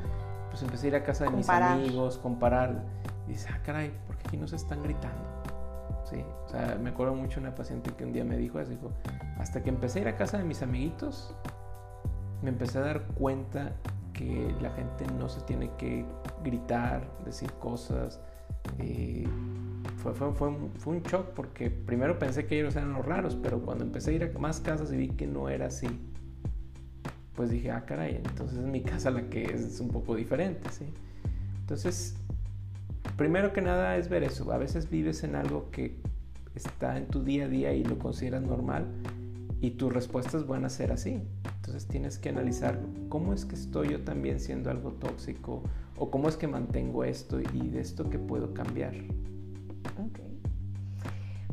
pues 0.51 0.63
empieza 0.63 0.87
a 0.87 0.89
ir 0.89 0.97
a 0.97 1.05
casa 1.05 1.25
de 1.25 1.31
comparar. 1.31 1.79
mis 1.79 1.89
amigos, 1.89 2.19
comparar, 2.19 2.83
y 3.29 3.33
dice, 3.33 3.49
ah, 3.53 3.61
caray, 3.65 3.93
¿por 4.07 4.17
qué 4.17 4.29
aquí 4.29 4.37
no 4.37 4.49
se 4.49 4.57
están 4.57 4.83
gritando? 4.83 5.23
Sí, 6.05 6.25
o 6.45 6.49
sea, 6.49 6.79
me 6.81 6.91
acuerdo 6.91 7.15
mucho 7.15 7.41
una 7.41 7.55
paciente 7.55 7.91
que 7.93 8.05
un 8.05 8.13
día 8.13 8.25
me 8.25 8.37
dijo 8.37 8.61
eso, 8.61 8.71
dijo, 8.71 8.91
hasta 9.39 9.63
que 9.63 9.71
empecé 9.71 10.01
a 10.01 10.03
ir 10.03 10.09
a 10.09 10.17
casa 10.17 10.39
de 10.39 10.45
mis 10.45 10.63
amiguitos, 10.63 11.35
me 12.47 12.53
empecé 12.53 12.79
a 12.79 12.83
dar 12.83 13.03
cuenta 13.09 13.75
que 14.13 14.55
la 14.61 14.71
gente 14.71 15.05
no 15.19 15.29
se 15.29 15.41
tiene 15.41 15.69
que 15.77 16.05
gritar, 16.45 17.11
decir 17.25 17.51
cosas, 17.55 18.21
eh, 18.79 19.27
fue, 19.97 20.15
fue, 20.15 20.33
fue, 20.33 20.49
un, 20.49 20.71
fue, 20.79 20.95
un, 20.95 21.03
shock 21.03 21.31
porque 21.35 21.71
primero 21.71 22.21
pensé 22.21 22.47
que 22.47 22.61
ellos 22.61 22.77
eran 22.77 22.93
los 22.93 23.05
raros, 23.05 23.37
pero 23.43 23.61
cuando 23.63 23.83
empecé 23.83 24.13
a 24.13 24.15
ir 24.15 24.33
a 24.33 24.39
más 24.39 24.61
casas 24.61 24.93
y 24.93 24.97
vi 24.97 25.09
que 25.09 25.27
no 25.27 25.49
era 25.49 25.67
así, 25.67 25.89
pues 27.35 27.51
dije, 27.51 27.73
ah, 27.73 27.85
caray, 27.85 28.23
entonces 28.25 28.59
es 28.59 28.65
mi 28.65 28.81
casa 28.85 29.11
la 29.11 29.29
que 29.29 29.43
es 29.47 29.81
un 29.81 29.89
poco 29.89 30.15
diferente, 30.15 30.71
¿sí? 30.71 30.87
Entonces, 31.59 32.17
primero 33.17 33.53
que 33.53 33.61
nada 33.61 33.97
es 33.97 34.09
ver 34.09 34.23
eso. 34.23 34.53
A 34.53 34.59
veces 34.59 34.89
vives 34.89 35.25
en 35.25 35.35
algo 35.35 35.73
que 35.73 35.97
está 36.55 36.97
en 36.97 37.09
tu 37.09 37.25
día 37.25 37.47
a 37.47 37.49
día 37.49 37.73
y 37.73 37.83
lo 37.83 37.99
consideras 37.99 38.43
normal 38.43 38.87
y 39.61 39.73
tus 39.73 39.93
respuestas 39.93 40.47
van 40.47 40.65
a 40.65 40.69
ser 40.69 40.93
así. 40.93 41.21
Entonces 41.67 41.89
tienes 41.89 42.17
que 42.17 42.29
analizar 42.29 42.79
cómo 43.09 43.33
es 43.33 43.45
que 43.45 43.57
estoy 43.57 43.89
yo 43.89 44.05
también 44.05 44.39
siendo 44.39 44.71
algo 44.71 44.93
tóxico 44.93 45.65
o 45.97 46.13
cómo 46.13 46.29
es 46.29 46.37
que 46.37 46.47
mantengo 46.47 47.03
esto 47.03 47.41
y 47.41 47.71
de 47.71 47.81
esto 47.81 48.09
que 48.09 48.21
puedo 48.21 48.55
cambiar. 48.55 48.95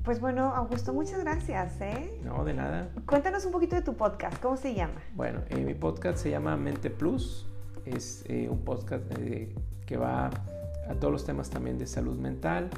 Pues 0.03 0.19
bueno, 0.19 0.53
Augusto, 0.53 0.93
muchas 0.93 1.19
gracias. 1.21 1.81
¿eh? 1.81 2.21
No, 2.23 2.45
de 2.45 2.53
nada. 2.53 2.91
Cuéntanos 3.07 3.43
un 3.45 3.51
poquito 3.53 3.75
de 3.75 3.81
tu 3.81 3.95
podcast. 3.95 4.39
¿Cómo 4.39 4.55
se 4.55 4.75
llama? 4.75 5.01
Bueno, 5.15 5.39
eh, 5.49 5.63
mi 5.63 5.73
podcast 5.73 6.19
se 6.19 6.29
llama 6.29 6.57
Mente 6.57 6.91
Plus. 6.91 7.47
Es 7.83 8.23
eh, 8.27 8.47
un 8.47 8.59
podcast 8.59 9.05
eh, 9.17 9.55
que 9.87 9.97
va 9.97 10.27
a 10.27 10.93
todos 10.99 11.11
los 11.11 11.25
temas 11.25 11.49
también 11.49 11.79
de 11.79 11.87
salud 11.87 12.19
mental. 12.19 12.69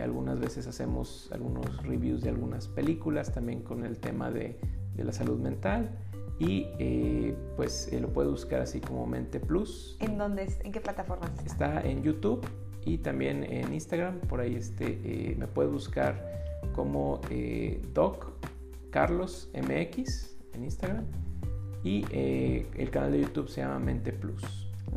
algunas 0.00 0.40
veces 0.40 0.66
hacemos 0.66 1.28
algunos 1.30 1.82
reviews 1.82 2.22
de 2.22 2.30
algunas 2.30 2.68
películas 2.68 3.32
también 3.34 3.60
con 3.60 3.84
el 3.84 3.98
tema 3.98 4.30
de, 4.30 4.58
de 4.94 5.04
la 5.04 5.12
salud 5.12 5.38
mental. 5.38 5.90
Y 6.38 7.32
pues 7.56 7.90
lo 7.92 8.08
puede 8.08 8.28
buscar 8.28 8.62
así 8.62 8.80
como 8.80 9.06
Mente 9.06 9.38
Plus. 9.38 9.96
¿En 10.00 10.18
dónde? 10.18 10.48
¿En 10.64 10.72
qué 10.72 10.80
plataforma 10.80 11.26
está? 11.26 11.42
Está 11.44 11.88
en 11.88 12.02
YouTube 12.02 12.44
y 12.84 12.98
también 12.98 13.44
en 13.44 13.72
Instagram. 13.72 14.18
Por 14.20 14.40
ahí 14.40 14.56
este, 14.56 15.36
me 15.38 15.46
puede 15.46 15.68
buscar 15.68 16.34
como 16.74 17.20
eh, 17.30 17.80
Doc 17.92 18.32
Carlos 18.90 19.50
MX 19.54 20.36
en 20.54 20.64
Instagram 20.64 21.04
y 21.82 22.04
eh, 22.10 22.66
el 22.76 22.90
canal 22.90 23.12
de 23.12 23.20
YouTube 23.22 23.48
se 23.48 23.60
llama 23.60 23.78
Mente 23.78 24.12
Plus. 24.12 24.42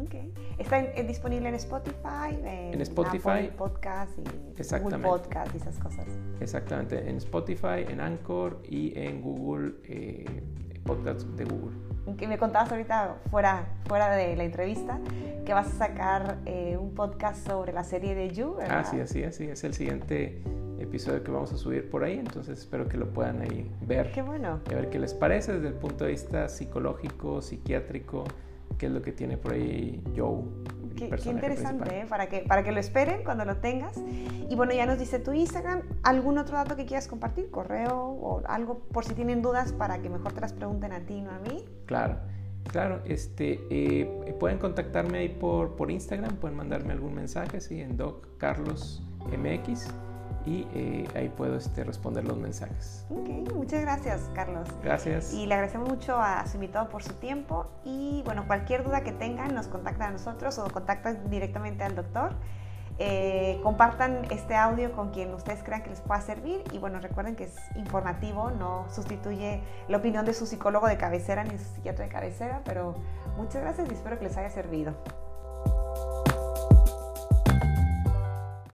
Okay. 0.06 0.32
¿Está 0.60 0.82
disponible 1.04 1.50
en 1.50 1.56
Spotify? 1.56 2.38
En, 2.44 2.82
Spotify. 2.82 3.50
Podcast 3.58 4.12
y 4.20 4.80
Google 4.80 5.00
Podcast 5.00 5.56
y 5.56 5.58
esas 5.58 5.80
cosas. 5.80 6.06
Exactamente, 6.40 7.10
en 7.10 7.18
Spotify, 7.18 7.84
en 7.88 8.00
Anchor 8.00 8.62
y 8.70 8.98
en 9.00 9.22
Google 9.22 9.74
eh, 9.86 10.44
Podcast 10.88 11.22
de 11.22 11.44
Google. 11.46 11.76
Que 12.18 12.28
me 12.28 12.38
contabas 12.38 12.72
ahorita 12.72 13.18
fuera, 13.30 13.68
fuera 13.86 14.10
de 14.10 14.36
la 14.36 14.46
entrevista 14.46 15.00
que 15.46 15.54
vas 15.54 15.68
a 15.68 15.88
sacar 15.88 16.40
eh, 16.46 16.78
un 16.78 16.94
podcast 16.96 17.46
sobre 17.46 17.72
la 17.74 17.84
serie 17.84 18.16
de 18.16 18.32
You, 18.32 18.56
¿verdad? 18.56 18.80
Ah, 18.80 18.84
sí, 18.84 19.00
así, 19.00 19.24
así. 19.24 19.46
Es 19.46 19.64
el 19.64 19.74
siguiente 19.74 20.42
episodio 20.80 21.24
que 21.24 21.32
vamos 21.32 21.52
a 21.54 21.58
subir 21.58 21.90
por 21.90 22.04
ahí, 22.04 22.20
entonces 22.20 22.60
espero 22.60 22.88
que 22.88 22.98
lo 22.98 23.14
puedan 23.14 23.42
ahí 23.42 23.72
ver. 23.82 24.12
Qué 24.12 24.22
bueno. 24.22 24.60
Y 24.70 24.74
a 24.74 24.78
ver 24.78 24.90
qué 24.90 25.00
les 25.00 25.14
parece 25.14 25.54
desde 25.54 25.70
el 25.70 25.74
punto 25.74 26.06
de 26.06 26.12
vista 26.12 26.50
psicológico, 26.50 27.42
psiquiátrico, 27.42 28.26
qué 28.78 28.88
es 28.88 28.92
lo 28.92 29.02
que 29.02 29.12
tiene 29.12 29.38
por 29.38 29.54
ahí 29.54 30.02
Joe. 30.16 30.44
Qué, 30.98 31.10
qué, 31.10 31.30
interesante, 31.30 32.02
¿eh? 32.02 32.06
para, 32.08 32.28
que, 32.28 32.40
para 32.40 32.64
que 32.64 32.72
lo 32.72 32.80
esperen 32.80 33.24
cuando 33.24 33.46
lo 33.46 33.58
tengas. 33.58 33.98
Y 34.50 34.56
bueno, 34.56 34.74
ya 34.74 34.86
nos 34.86 35.00
dice 35.00 35.20
tu 35.20 35.32
Instagram. 35.32 35.82
¿Algún 36.04 36.38
otro 36.38 36.58
dato 36.58 36.76
que 36.76 36.86
quieras 36.86 37.08
compartir? 37.08 37.50
¿Correo 37.52 37.98
o 37.98 38.42
algo 38.48 38.80
por 38.80 39.06
si 39.06 39.14
tienen 39.14 39.42
dudas 39.42 39.72
para 39.74 40.00
que 40.02 40.10
mejor 40.10 40.34
te 40.34 40.42
las 40.42 40.54
pregunten 40.54 40.92
a 40.92 41.02
ti, 41.02 41.22
no 41.22 41.32
a 41.32 41.40
mí? 41.40 41.64
Claro. 41.86 42.18
Claro, 42.72 43.00
este, 43.06 43.62
eh, 43.70 44.36
pueden 44.42 44.58
contactarme 44.58 45.20
ahí 45.20 45.30
por, 45.30 45.78
por 45.78 45.90
Instagram, 45.90 46.36
pueden 46.36 46.58
mandarme 46.58 46.92
algún 46.92 47.16
mensaje, 47.16 47.62
sí, 47.62 47.80
en 47.80 47.96
Doc 47.96 48.28
Carlos 48.38 49.02
MX 49.26 49.88
y 50.48 50.66
eh, 50.74 51.08
ahí 51.14 51.28
puedo 51.28 51.58
este, 51.58 51.84
responder 51.84 52.24
los 52.24 52.38
mensajes. 52.38 53.06
Ok, 53.10 53.54
muchas 53.54 53.82
gracias, 53.82 54.30
Carlos. 54.34 54.70
Gracias. 54.82 55.34
Y 55.34 55.46
le 55.46 55.54
agradecemos 55.56 55.90
mucho 55.90 56.18
a 56.18 56.48
su 56.48 56.56
invitado 56.56 56.88
por 56.88 57.04
su 57.04 57.14
tiempo. 57.16 57.68
Y 57.84 58.22
bueno, 58.24 58.48
cualquier 58.48 58.86
duda 58.86 59.02
que 59.02 59.12
tengan, 59.12 59.54
nos 59.54 59.68
contactan 59.68 60.10
a 60.10 60.12
nosotros 60.12 60.58
o 60.58 60.70
contactan 60.70 61.30
directamente 61.30 61.84
al 61.84 61.96
doctor. 61.96 62.34
Eh, 63.00 63.60
compartan 63.62 64.26
este 64.32 64.56
audio 64.56 64.94
con 64.94 65.12
quien 65.12 65.32
ustedes 65.34 65.62
crean 65.64 65.84
que 65.84 65.92
les 65.92 66.02
pueda 66.02 66.20
servir 66.20 66.64
y 66.72 66.80
bueno, 66.80 67.00
recuerden 67.00 67.36
que 67.36 67.44
es 67.44 67.56
informativo, 67.76 68.50
no 68.50 68.88
sustituye 68.90 69.62
la 69.88 69.98
opinión 69.98 70.26
de 70.26 70.34
su 70.34 70.48
psicólogo 70.48 70.88
de 70.88 70.98
cabecera 70.98 71.44
ni 71.44 71.60
su 71.60 71.66
psiquiatra 71.76 72.06
de 72.06 72.12
cabecera, 72.12 72.62
pero 72.66 72.96
muchas 73.36 73.62
gracias 73.62 73.88
y 73.92 73.94
espero 73.94 74.18
que 74.18 74.24
les 74.24 74.36
haya 74.38 74.50
servido. 74.50 74.96